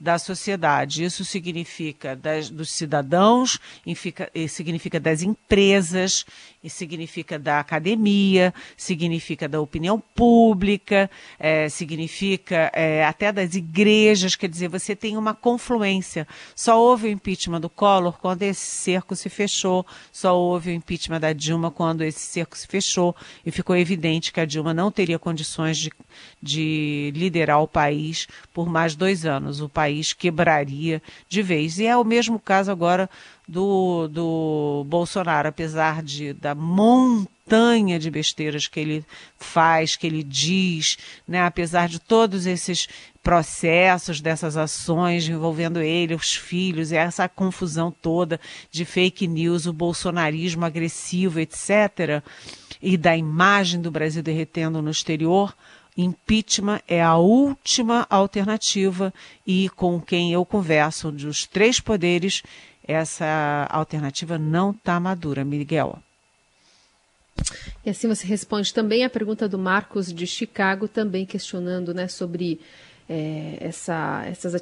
da 0.00 0.18
sociedade. 0.18 1.04
Isso 1.04 1.24
significa 1.24 2.16
das, 2.16 2.48
dos 2.48 2.70
cidadãos, 2.70 3.60
significa 4.48 4.98
das 4.98 5.22
empresas, 5.22 6.24
significa 6.68 7.38
da 7.38 7.58
academia, 7.58 8.52
significa 8.76 9.48
da 9.48 9.60
opinião 9.60 10.02
pública, 10.14 11.10
é, 11.38 11.68
significa 11.68 12.70
é, 12.74 13.04
até 13.04 13.32
das 13.32 13.54
igrejas. 13.54 14.36
Quer 14.36 14.48
dizer, 14.48 14.68
você 14.68 14.94
tem 14.94 15.16
uma 15.16 15.32
confluência. 15.32 16.28
Só 16.54 16.78
houve 16.78 17.08
o 17.08 17.10
impeachment 17.10 17.60
do 17.60 17.70
Collor 17.70 18.18
quando 18.18 18.42
esse 18.42 18.60
cerco 18.60 19.16
se 19.16 19.30
fechou, 19.30 19.86
só 20.12 20.36
houve 20.38 20.70
o 20.70 20.74
impeachment 20.74 21.20
da 21.20 21.32
Dilma 21.32 21.70
quando 21.70 22.02
esse 22.02 22.20
cerco 22.20 22.58
se 22.58 22.66
fechou 22.66 23.16
e 23.44 23.50
ficou 23.50 23.76
evidente 23.76 24.32
que 24.32 24.40
a 24.40 24.44
Dilma 24.44 24.74
não 24.74 24.90
teria 24.90 25.18
condições 25.18 25.78
de, 25.78 25.90
de 26.42 27.12
liderar 27.14 27.62
o 27.62 27.68
país 27.68 28.26
por 28.52 28.68
mais 28.68 28.94
dois 28.94 29.24
anos. 29.24 29.60
O 29.60 29.68
país 29.68 30.12
quebraria 30.12 31.02
de 31.28 31.42
vez. 31.42 31.78
E 31.78 31.86
é 31.86 31.96
o 31.96 32.04
mesmo 32.04 32.38
caso 32.38 32.70
agora 32.70 33.08
do, 33.50 34.06
do 34.06 34.86
Bolsonaro, 34.86 35.48
apesar 35.48 36.02
de 36.04 36.32
da 36.32 36.54
montanha 36.54 37.98
de 37.98 38.08
besteiras 38.08 38.68
que 38.68 38.78
ele 38.78 39.04
faz, 39.38 39.96
que 39.96 40.06
ele 40.06 40.22
diz, 40.22 40.96
né, 41.26 41.42
apesar 41.42 41.88
de 41.88 41.98
todos 41.98 42.46
esses 42.46 42.88
processos, 43.22 44.20
dessas 44.20 44.56
ações 44.56 45.28
envolvendo 45.28 45.80
ele, 45.80 46.14
os 46.14 46.34
filhos, 46.34 46.92
essa 46.92 47.28
confusão 47.28 47.90
toda 47.90 48.40
de 48.70 48.84
fake 48.84 49.26
news, 49.26 49.66
o 49.66 49.72
bolsonarismo 49.72 50.64
agressivo, 50.64 51.40
etc., 51.40 52.22
e 52.82 52.96
da 52.96 53.14
imagem 53.14 53.80
do 53.80 53.90
Brasil 53.90 54.22
derretendo 54.22 54.80
no 54.80 54.90
exterior, 54.90 55.54
impeachment 55.96 56.80
é 56.88 57.02
a 57.02 57.16
última 57.16 58.06
alternativa 58.08 59.12
e 59.46 59.68
com 59.70 60.00
quem 60.00 60.32
eu 60.32 60.46
converso 60.46 61.10
dos 61.12 61.46
três 61.46 61.78
poderes, 61.78 62.42
essa 62.90 63.66
alternativa 63.70 64.38
não 64.38 64.70
está 64.72 64.98
madura, 64.98 65.44
Miguel. 65.44 65.98
E 67.84 67.90
assim 67.90 68.08
você 68.08 68.26
responde 68.26 68.72
também 68.74 69.04
a 69.04 69.10
pergunta 69.10 69.48
do 69.48 69.58
Marcos 69.58 70.12
de 70.12 70.26
Chicago, 70.26 70.86
também 70.86 71.24
questionando 71.24 71.94
né, 71.94 72.08
sobre 72.08 72.60
é, 73.08 73.56
essa, 73.60 74.24
essas, 74.26 74.54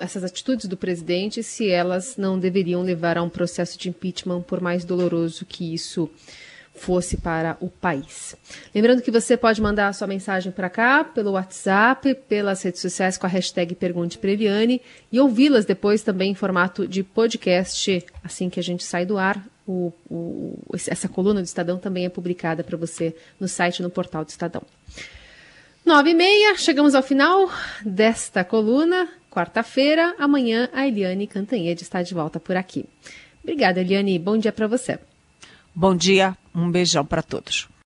essas 0.00 0.24
atitudes 0.24 0.66
do 0.66 0.76
presidente, 0.76 1.42
se 1.42 1.68
elas 1.68 2.16
não 2.16 2.38
deveriam 2.38 2.82
levar 2.82 3.18
a 3.18 3.22
um 3.22 3.28
processo 3.28 3.78
de 3.78 3.88
impeachment, 3.88 4.42
por 4.42 4.60
mais 4.60 4.84
doloroso 4.84 5.44
que 5.44 5.74
isso 5.74 6.10
fosse 6.74 7.16
para 7.16 7.56
o 7.60 7.68
país. 7.68 8.34
Lembrando 8.74 9.02
que 9.02 9.10
você 9.10 9.36
pode 9.36 9.60
mandar 9.60 9.88
a 9.88 9.92
sua 9.92 10.06
mensagem 10.06 10.50
para 10.50 10.70
cá 10.70 11.04
pelo 11.04 11.32
WhatsApp, 11.32 12.14
pelas 12.28 12.62
redes 12.62 12.80
sociais 12.80 13.18
com 13.18 13.26
a 13.26 13.28
hashtag 13.28 13.74
Pergunte 13.74 14.18
Previane 14.18 14.80
e 15.10 15.20
ouvi-las 15.20 15.64
depois 15.64 16.02
também 16.02 16.32
em 16.32 16.34
formato 16.34 16.86
de 16.86 17.02
podcast 17.02 18.04
assim 18.24 18.48
que 18.48 18.58
a 18.58 18.62
gente 18.62 18.84
sai 18.84 19.04
do 19.04 19.18
ar. 19.18 19.44
O, 19.66 19.92
o, 20.10 20.58
essa 20.74 21.08
coluna 21.08 21.40
do 21.40 21.44
Estadão 21.44 21.78
também 21.78 22.04
é 22.04 22.08
publicada 22.08 22.64
para 22.64 22.76
você 22.76 23.14
no 23.38 23.46
site 23.46 23.82
no 23.82 23.90
portal 23.90 24.24
do 24.24 24.28
Estadão. 24.28 24.62
Nove 25.84 26.10
e 26.10 26.14
meia, 26.14 26.56
chegamos 26.56 26.94
ao 26.94 27.02
final 27.02 27.50
desta 27.84 28.44
coluna. 28.44 29.08
Quarta-feira, 29.30 30.14
amanhã 30.18 30.68
a 30.72 30.86
Eliane 30.86 31.26
Cantanhede 31.26 31.82
está 31.82 32.02
de 32.02 32.12
volta 32.12 32.38
por 32.38 32.56
aqui. 32.56 32.84
Obrigada, 33.42 33.80
Eliane. 33.80 34.18
Bom 34.18 34.36
dia 34.36 34.52
para 34.52 34.66
você. 34.66 34.98
Bom 35.74 35.96
dia, 35.96 36.36
um 36.54 36.70
beijão 36.70 37.04
para 37.04 37.22
todos. 37.22 37.68